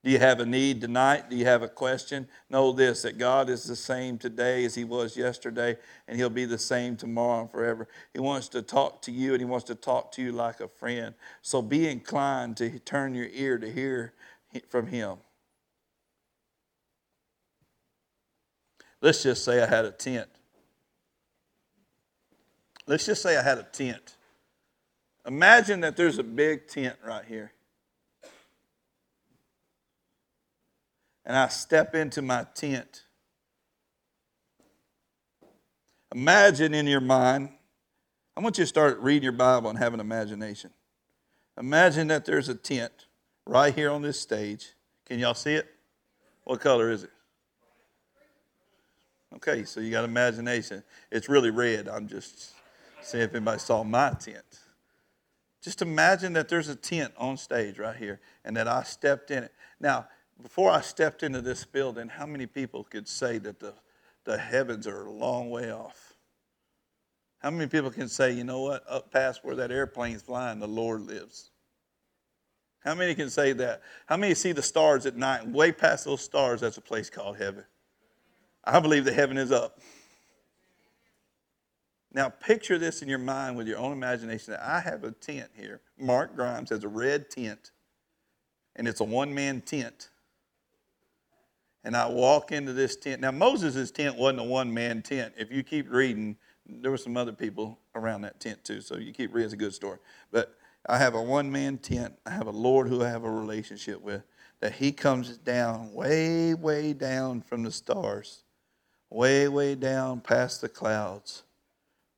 Do 0.04 0.12
you 0.12 0.20
have 0.20 0.40
a 0.40 0.46
need 0.46 0.82
tonight? 0.82 1.32
Do 1.32 1.36
you 1.36 1.46
have 1.46 1.64
a 1.64 1.68
question? 1.68 2.28
Know 2.52 2.72
this 2.72 3.02
that 3.02 3.18
God 3.18 3.50
is 3.50 3.64
the 3.64 3.76
same 3.76 4.20
today 4.20 4.64
as 4.64 4.76
He 4.76 4.84
was 4.84 5.18
yesterday, 5.18 5.78
and 6.08 6.16
He'll 6.16 6.30
be 6.30 6.46
the 6.46 6.60
same 6.60 6.96
tomorrow 6.96 7.42
and 7.42 7.50
forever. 7.50 7.88
He 8.14 8.20
wants 8.20 8.48
to 8.50 8.62
talk 8.62 9.02
to 9.04 9.12
you, 9.12 9.32
and 9.32 9.42
He 9.42 9.46
wants 9.46 9.66
to 9.66 9.74
talk 9.74 10.12
to 10.12 10.22
you 10.22 10.32
like 10.32 10.60
a 10.60 10.68
friend. 10.68 11.16
So 11.42 11.60
be 11.64 11.88
inclined 11.88 12.56
to 12.58 12.78
turn 12.78 13.16
your 13.16 13.30
ear 13.34 13.58
to 13.58 13.72
hear 13.72 14.14
from 14.70 14.86
Him. 14.86 15.18
Let's 19.02 19.24
just 19.24 19.44
say 19.44 19.62
I 19.62 19.68
had 19.68 19.86
a 19.86 19.92
tent. 19.92 20.28
Let's 22.88 23.06
just 23.06 23.22
say 23.22 23.38
I 23.38 23.42
had 23.42 23.58
a 23.58 23.64
tent. 23.64 24.16
Imagine 25.26 25.82
that 25.82 25.98
there's 25.98 26.20
a 26.20 26.24
big 26.24 26.68
tent 26.68 26.96
right 27.04 27.26
here. 27.26 27.52
and 31.26 31.36
I 31.36 31.48
step 31.48 31.96
into 31.96 32.22
my 32.22 32.46
tent. 32.54 33.04
Imagine 36.14 36.74
in 36.74 36.86
your 36.86 37.02
mind, 37.02 37.50
I 38.38 38.42
want 38.42 38.58
you 38.58 38.64
to 38.64 38.68
start 38.68 39.00
reading 39.00 39.24
your 39.24 39.32
Bible 39.32 39.70
and 39.70 39.80
have 39.80 39.94
an 39.94 40.00
imagination. 40.00 40.70
Imagine 41.58 42.08
that 42.08 42.26
there's 42.26 42.48
a 42.48 42.56
tent 42.56 43.08
right 43.46 43.74
here 43.74 43.90
on 43.90 44.02
this 44.02 44.20
stage. 44.20 44.74
Can 45.06 45.20
y'all 45.20 45.34
see 45.34 45.56
it? 45.56 45.68
What 46.44 46.62
color 46.62 46.92
is 46.92 47.04
it? 47.04 47.10
Okay, 49.34 49.64
so 49.64 49.80
you 49.80 49.92
got 49.92 50.06
imagination. 50.06 50.84
It's 51.12 51.28
really 51.28 51.50
red. 51.50 51.88
I'm 51.88 52.08
just 52.08 52.54
seeing 53.02 53.24
if 53.24 53.34
anybody 53.34 53.60
saw 53.60 53.84
my 53.84 54.12
tent. 54.12 54.60
Just 55.62 55.82
imagine 55.82 56.34
that 56.34 56.48
there's 56.48 56.70
a 56.70 56.76
tent 56.76 57.14
on 57.18 57.38
stage 57.38 57.80
right 57.80 57.96
here 57.96 58.20
and 58.44 58.56
that 58.56 58.68
I 58.68 58.84
stepped 58.84 59.32
in 59.32 59.44
it. 59.44 59.54
Now, 59.80 60.08
before 60.42 60.70
I 60.70 60.82
stepped 60.82 61.24
into 61.24 61.42
this 61.42 61.66
building, 61.66 62.08
how 62.08 62.26
many 62.26 62.46
people 62.46 62.84
could 62.84 63.08
say 63.08 63.38
that 63.40 63.60
the, 63.60 63.74
the 64.26 64.38
heavens 64.38 64.86
are 64.86 65.06
a 65.06 65.12
long 65.12 65.50
way 65.50 65.72
off? 65.72 66.14
How 67.40 67.50
many 67.52 67.68
people 67.68 67.92
can 67.92 68.10
say, 68.10 68.32
you 68.32 68.44
know 68.44 68.62
what, 68.62 68.84
up 68.88 69.12
past 69.12 69.44
where 69.44 69.56
that 69.56 69.72
airplane's 69.72 70.22
flying, 70.22 70.60
the 70.60 70.68
Lord 70.68 71.02
lives? 71.02 71.52
How 72.80 72.94
many 72.94 73.16
can 73.16 73.30
say 73.30 73.54
that? 73.54 73.82
How 74.06 74.18
many 74.18 74.36
see 74.36 74.52
the 74.52 74.62
stars 74.62 75.06
at 75.06 75.16
night? 75.16 75.48
Way 75.48 75.72
past 75.72 76.06
those 76.06 76.22
stars, 76.22 76.62
that's 76.62 76.78
a 76.78 76.82
place 76.82 77.10
called 77.10 77.38
heaven. 77.38 77.64
I 78.66 78.80
believe 78.80 79.06
that 79.06 79.14
heaven 79.14 79.38
is 79.38 79.52
up. 79.52 79.80
Now, 82.14 82.30
picture 82.30 82.78
this 82.78 83.02
in 83.02 83.10
your 83.10 83.20
mind 83.20 83.58
with 83.58 83.68
your 83.68 83.78
own 83.78 83.92
imagination 83.92 84.52
that 84.54 84.64
I 84.64 84.80
have 84.80 85.04
a 85.04 85.12
tent 85.12 85.50
here. 85.54 85.82
Mark 86.00 86.36
Grimes 86.36 86.70
has 86.70 86.84
a 86.84 86.88
red 86.88 87.30
tent, 87.30 87.72
and 88.76 88.88
it's 88.88 89.02
a 89.02 89.04
one 89.04 89.34
man 89.34 89.62
tent 89.62 90.10
and 91.86 91.96
I 91.96 92.08
walk 92.08 92.52
into 92.52 92.74
this 92.74 92.96
tent. 92.96 93.22
Now, 93.22 93.32
Moses' 93.32 93.92
tent 93.92 94.18
wasn't 94.18 94.40
a 94.42 94.44
one 94.44 94.74
man 94.74 95.04
tent. 95.04 95.36
If 95.38 95.52
you 95.52 95.62
keep 95.62 95.90
reading, 95.90 96.36
there 96.66 96.90
were 96.90 96.98
some 96.98 97.16
other 97.16 97.32
people 97.32 97.80
around 97.94 98.22
that 98.22 98.40
tent 98.40 98.66
too. 98.66 98.82
So 98.82 98.98
you 98.98 99.14
keep 99.14 99.34
reading, 99.34 99.46
it's 99.46 99.54
a 99.54 99.58
good 99.58 99.74
story. 99.74 100.00
But 100.32 100.56
I 100.88 100.98
have 100.98 101.14
a 101.14 101.22
one 101.22 101.52
man 101.52 101.78
tent. 101.78 102.16
I 102.26 102.32
have 102.32 102.48
a 102.48 102.52
Lord 102.52 102.90
who 102.90 103.04
I 103.04 103.10
have 103.10 103.24
a 103.24 103.30
relationship 103.30 104.02
with. 104.02 104.24
That 104.62 104.74
He 104.74 104.92
comes 104.92 105.38
down, 105.38 105.94
way, 105.94 106.56
way 106.56 106.94
down 106.94 107.42
from 107.42 107.62
the 107.62 107.72
stars, 107.72 108.44
way, 109.16 109.48
way 109.48 109.76
down 109.76 110.20
past 110.20 110.62
the 110.62 110.70
clouds, 110.70 111.44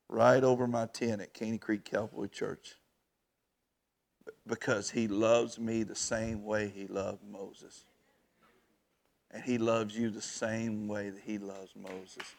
right 0.08 0.42
over 0.42 0.66
my 0.66 0.86
tent 0.86 1.20
at 1.20 1.32
Caney 1.32 1.58
Creek 1.58 1.84
Calvary 1.84 2.28
Church. 2.28 2.74
Because 4.46 4.90
He 4.90 5.06
loves 5.06 5.58
me 5.58 5.82
the 5.82 5.94
same 5.94 6.44
way 6.44 6.68
He 6.68 6.86
loved 6.86 7.22
Moses. 7.22 7.84
And 9.30 9.42
he 9.42 9.58
loves 9.58 9.96
you 9.96 10.10
the 10.10 10.22
same 10.22 10.88
way 10.88 11.10
that 11.10 11.20
he 11.24 11.38
loves 11.38 11.72
Moses. 11.76 12.34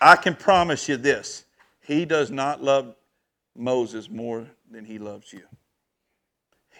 I 0.00 0.16
can 0.16 0.34
promise 0.34 0.88
you 0.88 0.96
this 0.96 1.44
he 1.80 2.06
does 2.06 2.30
not 2.30 2.62
love 2.62 2.96
Moses 3.54 4.08
more 4.08 4.46
than 4.70 4.84
he 4.86 4.98
loves 4.98 5.32
you. 5.32 5.42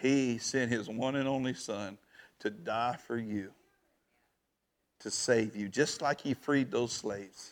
He 0.01 0.39
sent 0.39 0.71
his 0.71 0.89
one 0.89 1.15
and 1.15 1.27
only 1.27 1.53
son 1.53 1.97
to 2.39 2.49
die 2.49 2.97
for 3.05 3.17
you, 3.17 3.51
to 5.05 5.11
save 5.11 5.55
you, 5.55 5.69
just 5.69 6.01
like 6.01 6.19
he 6.19 6.33
freed 6.33 6.71
those 6.71 6.91
slaves. 6.91 7.51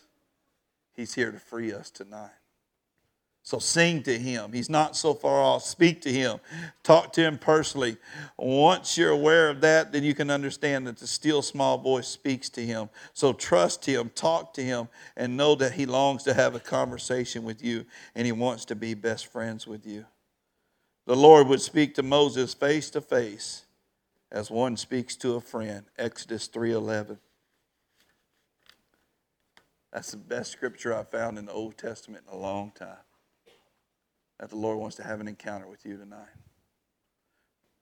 He's 0.96 1.14
here 1.14 1.32
to 1.32 1.38
free 1.38 1.72
us 1.72 1.92
tonight. 1.92 2.32
So 3.44 3.60
sing 3.60 4.02
to 4.04 4.18
him. 4.18 4.54
He's 4.54 4.72
not 4.72 4.96
so 4.96 5.14
far 5.14 5.40
off. 5.40 5.64
Speak 5.64 6.02
to 6.02 6.12
him. 6.12 6.40
Talk 6.82 7.14
to 7.14 7.22
him 7.22 7.38
personally. 7.38 7.98
Once 8.40 8.98
you're 8.98 9.12
aware 9.12 9.50
of 9.50 9.62
that, 9.62 9.92
then 9.92 10.04
you 10.04 10.16
can 10.16 10.32
understand 10.32 10.88
that 10.88 10.98
the 10.98 11.06
still 11.06 11.44
small 11.44 11.78
voice 11.78 12.08
speaks 12.08 12.50
to 12.50 12.66
him. 12.66 12.90
So 13.14 13.34
trust 13.34 13.86
him, 13.86 14.10
talk 14.16 14.56
to 14.56 14.64
him, 14.64 14.88
and 15.16 15.38
know 15.38 15.54
that 15.56 15.74
he 15.74 15.86
longs 15.86 16.24
to 16.24 16.34
have 16.34 16.56
a 16.56 16.60
conversation 16.60 17.44
with 17.44 17.64
you 17.64 17.86
and 18.16 18.26
he 18.26 18.32
wants 18.32 18.66
to 18.66 18.76
be 18.76 18.96
best 18.96 19.28
friends 19.28 19.68
with 19.68 19.86
you. 19.86 20.06
The 21.06 21.16
Lord 21.16 21.48
would 21.50 21.62
speak 21.62 21.94
to 21.96 22.04
Moses 22.04 22.56
face 22.56 22.90
to 22.92 23.02
face 23.02 23.66
as 24.32 24.50
one 24.50 24.76
speaks 24.76 25.16
to 25.18 25.36
a 25.36 25.42
friend. 25.42 25.86
Exodus 26.00 26.48
3:11. 26.48 27.20
That's 29.94 30.10
the 30.10 30.18
best 30.18 30.52
scripture 30.52 30.92
I've 30.92 31.10
found 31.10 31.38
in 31.38 31.46
the 31.46 31.52
Old 31.52 31.78
Testament 31.78 32.24
in 32.28 32.36
a 32.36 32.42
long 32.42 32.72
time 32.72 32.98
that 34.40 34.50
the 34.50 34.56
Lord 34.56 34.80
wants 34.80 34.96
to 34.96 35.04
have 35.04 35.22
an 35.22 35.28
encounter 35.28 35.68
with 35.68 35.86
you 35.86 35.98
tonight. 35.98 36.34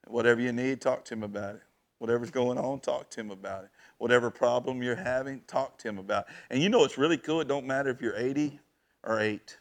Whatever 0.08 0.42
you 0.42 0.52
need, 0.52 0.82
talk 0.82 1.06
to 1.06 1.14
Him 1.14 1.24
about 1.24 1.56
it. 1.56 1.62
Whatever's 2.00 2.30
going 2.30 2.58
on, 2.58 2.82
talk 2.82 3.10
to 3.12 3.22
Him 3.22 3.32
about 3.32 3.64
it. 3.64 3.70
Whatever 3.98 4.30
problem 4.30 4.84
you're 4.84 4.96
having, 4.96 5.40
talk 5.48 5.78
to 5.78 5.88
Him 5.88 6.00
about 6.00 6.26
it. 6.28 6.34
And 6.50 6.62
you 6.62 6.68
know 6.68 6.84
it's 6.84 6.98
really 6.98 7.18
cool. 7.18 7.40
It 7.40 7.48
don't 7.48 7.66
matter 7.66 7.90
if 7.90 8.02
you're 8.02 8.18
80 8.18 8.60
or 9.04 9.22
8. 9.22 9.58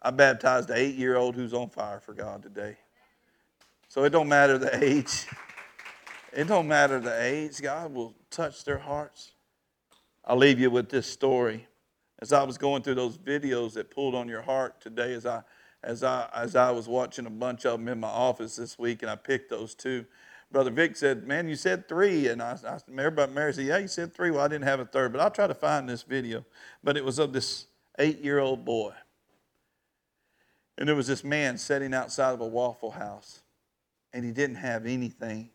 I 0.00 0.10
baptized 0.10 0.70
an 0.70 0.78
eight 0.78 0.94
year 0.94 1.16
old 1.16 1.36
who's 1.36 1.52
on 1.52 1.68
fire 1.68 2.00
for 2.00 2.14
God 2.14 2.42
today. 2.42 2.78
So 3.88 4.04
it 4.04 4.10
don't 4.10 4.28
matter 4.28 4.56
the 4.56 4.82
age. 4.82 5.26
It 6.32 6.48
don't 6.48 6.66
matter 6.66 6.98
the 6.98 7.22
age. 7.22 7.60
God 7.60 7.92
will 7.92 8.14
touch 8.30 8.64
their 8.64 8.78
hearts. 8.78 9.31
I'll 10.24 10.36
leave 10.36 10.60
you 10.60 10.70
with 10.70 10.88
this 10.88 11.06
story 11.06 11.66
as 12.20 12.32
I 12.32 12.44
was 12.44 12.56
going 12.56 12.82
through 12.82 12.94
those 12.94 13.18
videos 13.18 13.72
that 13.74 13.90
pulled 13.90 14.14
on 14.14 14.28
your 14.28 14.42
heart 14.42 14.80
today, 14.80 15.12
as 15.14 15.26
I 15.26 15.42
as 15.82 16.04
I 16.04 16.28
as 16.34 16.54
I 16.54 16.70
was 16.70 16.86
watching 16.86 17.26
a 17.26 17.30
bunch 17.30 17.66
of 17.66 17.72
them 17.80 17.88
in 17.88 17.98
my 17.98 18.08
office 18.08 18.54
this 18.56 18.78
week, 18.78 19.02
and 19.02 19.10
I 19.10 19.16
picked 19.16 19.50
those 19.50 19.74
two. 19.74 20.06
Brother 20.52 20.70
Vic 20.70 20.96
said, 20.96 21.26
"Man, 21.26 21.48
you 21.48 21.56
said 21.56 21.88
three. 21.88 22.28
and 22.28 22.40
I, 22.40 22.56
I 22.64 22.78
everybody 22.96 23.32
Mary 23.32 23.52
said, 23.52 23.64
"Yeah, 23.64 23.78
you 23.78 23.88
said 23.88 24.14
three. 24.14 24.30
Well, 24.30 24.44
I 24.44 24.48
didn't 24.48 24.64
have 24.64 24.78
a 24.78 24.84
third, 24.84 25.10
but 25.12 25.20
I'll 25.20 25.30
try 25.30 25.48
to 25.48 25.54
find 25.54 25.88
this 25.88 26.04
video. 26.04 26.44
But 26.84 26.96
it 26.96 27.04
was 27.04 27.18
of 27.18 27.32
this 27.32 27.66
eight-year-old 27.98 28.64
boy, 28.64 28.92
and 30.78 30.88
there 30.88 30.94
was 30.94 31.08
this 31.08 31.24
man 31.24 31.58
sitting 31.58 31.92
outside 31.92 32.32
of 32.32 32.40
a 32.40 32.46
Waffle 32.46 32.92
House, 32.92 33.42
and 34.12 34.24
he 34.24 34.30
didn't 34.30 34.56
have 34.56 34.86
anything. 34.86 35.50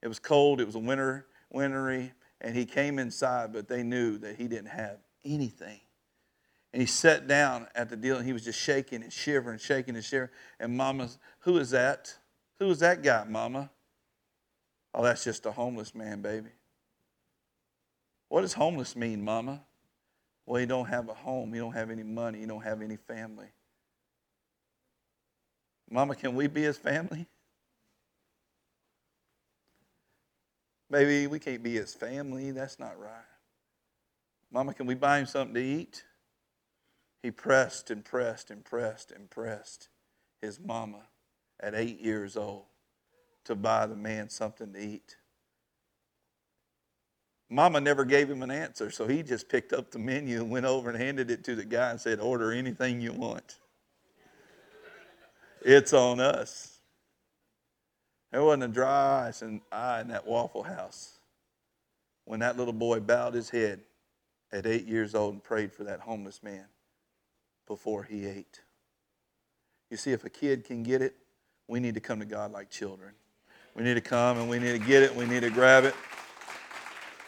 It 0.00 0.06
was 0.06 0.20
cold. 0.20 0.60
It 0.60 0.66
was 0.66 0.76
a 0.76 0.80
winter, 0.80 1.26
wintry, 1.50 2.12
and 2.44 2.54
he 2.54 2.66
came 2.66 2.98
inside, 2.98 3.54
but 3.54 3.68
they 3.68 3.82
knew 3.82 4.18
that 4.18 4.36
he 4.36 4.48
didn't 4.48 4.68
have 4.68 4.98
anything. 5.24 5.80
And 6.74 6.82
he 6.82 6.86
sat 6.86 7.26
down 7.26 7.68
at 7.74 7.88
the 7.88 7.96
deal 7.96 8.18
and 8.18 8.26
he 8.26 8.34
was 8.34 8.44
just 8.44 8.60
shaking 8.60 9.02
and 9.02 9.10
shivering, 9.10 9.58
shaking 9.58 9.94
and 9.94 10.04
shivering. 10.04 10.30
And 10.60 10.76
Mama's, 10.76 11.16
who 11.40 11.56
is 11.56 11.70
that? 11.70 12.14
Who 12.58 12.68
is 12.68 12.80
that 12.80 13.02
guy, 13.02 13.24
Mama? 13.24 13.70
Oh, 14.92 15.02
that's 15.02 15.24
just 15.24 15.46
a 15.46 15.52
homeless 15.52 15.94
man, 15.94 16.20
baby. 16.20 16.50
What 18.28 18.42
does 18.42 18.52
homeless 18.52 18.94
mean, 18.94 19.24
Mama? 19.24 19.62
Well, 20.44 20.60
he 20.60 20.66
don't 20.66 20.86
have 20.86 21.08
a 21.08 21.14
home. 21.14 21.50
He 21.54 21.58
don't 21.58 21.72
have 21.72 21.90
any 21.90 22.02
money. 22.02 22.40
He 22.40 22.46
don't 22.46 22.62
have 22.62 22.82
any 22.82 22.96
family. 22.96 23.48
Mama, 25.88 26.14
can 26.14 26.34
we 26.34 26.46
be 26.46 26.64
his 26.64 26.76
family? 26.76 27.26
Maybe 30.90 31.26
we 31.26 31.38
can't 31.38 31.62
be 31.62 31.74
his 31.74 31.94
family. 31.94 32.50
That's 32.50 32.78
not 32.78 32.98
right. 32.98 33.10
Mama, 34.52 34.74
can 34.74 34.86
we 34.86 34.94
buy 34.94 35.18
him 35.18 35.26
something 35.26 35.54
to 35.54 35.62
eat? 35.62 36.04
He 37.22 37.30
pressed 37.30 37.90
and 37.90 38.04
pressed 38.04 38.50
and 38.50 38.64
pressed 38.64 39.10
and 39.10 39.30
pressed 39.30 39.88
his 40.40 40.60
mama 40.60 41.08
at 41.58 41.74
eight 41.74 42.00
years 42.00 42.36
old 42.36 42.66
to 43.44 43.54
buy 43.54 43.86
the 43.86 43.96
man 43.96 44.28
something 44.28 44.72
to 44.72 44.78
eat. 44.78 45.16
Mama 47.50 47.80
never 47.80 48.04
gave 48.04 48.30
him 48.30 48.42
an 48.42 48.50
answer, 48.50 48.90
so 48.90 49.06
he 49.06 49.22
just 49.22 49.48
picked 49.48 49.72
up 49.72 49.90
the 49.90 49.98
menu 49.98 50.40
and 50.40 50.50
went 50.50 50.66
over 50.66 50.90
and 50.90 51.00
handed 51.00 51.30
it 51.30 51.44
to 51.44 51.54
the 51.54 51.64
guy 51.64 51.90
and 51.90 52.00
said, 52.00 52.20
Order 52.20 52.52
anything 52.52 53.00
you 53.00 53.12
want. 53.12 53.58
It's 55.62 55.92
on 55.92 56.20
us. 56.20 56.73
There 58.34 58.42
wasn't 58.42 58.64
a 58.64 58.68
dry 58.68 59.32
eye 59.70 60.00
in 60.00 60.08
that 60.08 60.26
Waffle 60.26 60.64
House 60.64 61.20
when 62.24 62.40
that 62.40 62.56
little 62.56 62.72
boy 62.72 62.98
bowed 62.98 63.32
his 63.32 63.48
head 63.48 63.78
at 64.50 64.66
eight 64.66 64.86
years 64.86 65.14
old 65.14 65.34
and 65.34 65.44
prayed 65.44 65.72
for 65.72 65.84
that 65.84 66.00
homeless 66.00 66.42
man 66.42 66.64
before 67.68 68.02
he 68.02 68.26
ate. 68.26 68.60
You 69.88 69.96
see, 69.96 70.10
if 70.10 70.24
a 70.24 70.30
kid 70.30 70.64
can 70.64 70.82
get 70.82 71.00
it, 71.00 71.14
we 71.68 71.78
need 71.78 71.94
to 71.94 72.00
come 72.00 72.18
to 72.18 72.24
God 72.24 72.50
like 72.50 72.70
children. 72.70 73.12
We 73.76 73.84
need 73.84 73.94
to 73.94 74.00
come 74.00 74.38
and 74.38 74.50
we 74.50 74.58
need 74.58 74.72
to 74.72 74.84
get 74.84 75.04
it. 75.04 75.14
We 75.14 75.26
need 75.26 75.42
to 75.42 75.50
grab 75.50 75.84
it. 75.84 75.94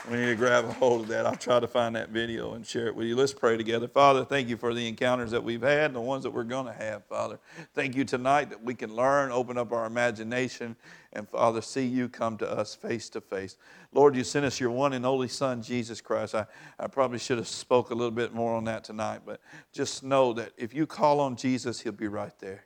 We 0.08 0.18
need 0.18 0.26
to 0.26 0.34
grab 0.36 0.64
a 0.64 0.72
hold 0.72 1.00
of 1.00 1.08
that. 1.08 1.26
I'll 1.26 1.34
try 1.34 1.58
to 1.58 1.66
find 1.66 1.96
that 1.96 2.10
video 2.10 2.52
and 2.52 2.64
share 2.64 2.86
it 2.86 2.94
with 2.94 3.08
you. 3.08 3.16
Let's 3.16 3.32
pray 3.32 3.56
together. 3.56 3.88
Father, 3.88 4.24
thank 4.24 4.48
you 4.48 4.56
for 4.56 4.72
the 4.72 4.86
encounters 4.86 5.32
that 5.32 5.42
we've 5.42 5.62
had 5.62 5.86
and 5.86 5.96
the 5.96 6.00
ones 6.00 6.22
that 6.22 6.30
we're 6.30 6.44
going 6.44 6.66
to 6.66 6.72
have, 6.72 7.04
Father. 7.06 7.40
Thank 7.74 7.96
you 7.96 8.04
tonight 8.04 8.50
that 8.50 8.62
we 8.62 8.72
can 8.72 8.94
learn, 8.94 9.32
open 9.32 9.58
up 9.58 9.72
our 9.72 9.84
imagination, 9.84 10.76
and 11.12 11.28
Father, 11.28 11.60
see 11.60 11.84
you 11.84 12.08
come 12.08 12.38
to 12.38 12.48
us 12.48 12.72
face 12.72 13.08
to 13.10 13.20
face. 13.20 13.56
Lord, 13.92 14.14
you 14.14 14.22
sent 14.22 14.46
us 14.46 14.60
your 14.60 14.70
one 14.70 14.92
and 14.92 15.04
only 15.04 15.26
Son, 15.26 15.60
Jesus 15.60 16.00
Christ. 16.00 16.36
I, 16.36 16.46
I 16.78 16.86
probably 16.86 17.18
should 17.18 17.38
have 17.38 17.48
spoke 17.48 17.90
a 17.90 17.94
little 17.94 18.12
bit 18.12 18.32
more 18.32 18.54
on 18.54 18.62
that 18.66 18.84
tonight, 18.84 19.22
but 19.26 19.40
just 19.72 20.04
know 20.04 20.32
that 20.34 20.52
if 20.56 20.72
you 20.72 20.86
call 20.86 21.18
on 21.18 21.34
Jesus, 21.34 21.80
he'll 21.80 21.90
be 21.90 22.06
right 22.06 22.38
there. 22.38 22.64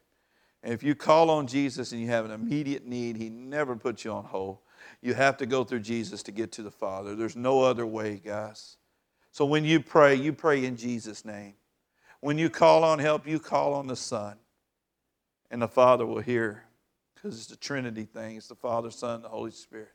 And 0.62 0.74
if 0.74 0.83
you 0.83 0.94
call 0.94 1.31
on 1.31 1.46
Jesus 1.46 1.92
and 1.92 2.03
you 2.03 2.09
have 2.09 2.26
an 2.26 2.33
immediate 2.33 2.85
need, 2.85 3.16
he 3.16 3.31
never 3.31 3.76
puts 3.76 4.05
you 4.05 4.12
on 4.12 4.24
hold. 4.24 4.59
You 5.03 5.15
have 5.15 5.39
to 5.39 5.47
go 5.47 5.65
through 5.65 5.81
Jesus 5.81 6.23
to 6.25 6.33
get 6.33 6.53
to 6.53 6.63
the 6.63 6.71
Father. 6.71 7.15
There's 7.15 7.37
no 7.37 7.63
other 7.63 7.87
way, 7.87 8.21
guys. 8.23 8.77
So 9.33 9.45
when 9.45 9.65
you 9.65 9.81
pray, 9.81 10.15
you 10.15 10.33
pray 10.33 10.65
in 10.65 10.77
Jesus' 10.77 11.25
name. 11.25 11.55
When 12.21 12.37
you 12.37 12.51
call 12.51 12.85
on 12.85 12.99
help, 12.99 13.27
you 13.27 13.39
call 13.39 13.73
on 13.75 13.87
the 13.87 13.97
Son. 13.97 14.37
And 15.51 15.63
the 15.63 15.69
Father 15.69 16.05
will 16.05 16.21
hear 16.21 16.65
because 17.15 17.37
it's 17.37 17.47
the 17.47 17.57
Trinity 17.57 18.05
thing 18.05 18.37
it's 18.37 18.49
the 18.49 18.55
Father, 18.55 18.91
Son, 18.91 19.23
the 19.23 19.29
Holy 19.29 19.51
Spirit. 19.51 19.91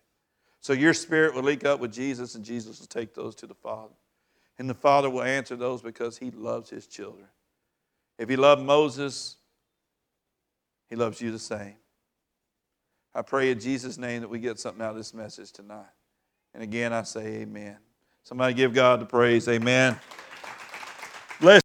So 0.60 0.74
your 0.74 0.94
spirit 0.94 1.36
will 1.36 1.44
link 1.44 1.63
up 1.63 1.80
with 1.80 1.94
Jesus, 1.94 2.34
and 2.36 2.44
Jesus 2.44 2.80
will 2.80 2.88
take 2.88 3.13
those 3.13 3.36
to 3.36 3.48
the 3.48 3.54
Father. 3.54 3.94
And 4.58 4.70
the 4.70 4.74
Father 4.74 5.10
will 5.10 5.22
answer 5.22 5.56
those 5.56 5.82
because 5.82 6.18
he 6.18 6.32
loves 6.32 6.70
his 6.70 6.88
children. 6.88 7.28
If 8.18 8.30
he 8.30 8.36
loved 8.36 8.63
Moses, 8.63 9.38
he 10.89 10.96
loves 10.96 11.22
you 11.22 11.32
the 11.32 11.39
same. 11.39 11.76
I 13.15 13.21
pray 13.21 13.49
in 13.49 13.62
Jesus' 13.62 13.97
name 13.97 14.21
that 14.21 14.28
we 14.28 14.39
get 14.39 14.60
something 14.60 14.84
out 14.84 14.91
of 14.91 14.97
this 14.97 15.13
message 15.13 15.54
tonight. 15.54 15.86
And 16.54 16.62
again, 16.62 16.91
I 16.91 17.04
say 17.04 17.38
amen. 17.38 17.78
Somebody 18.23 18.54
give 18.54 18.73
God 18.73 18.99
the 18.99 19.06
praise. 19.06 19.47
Amen. 19.47 19.97
Bless 21.39 21.63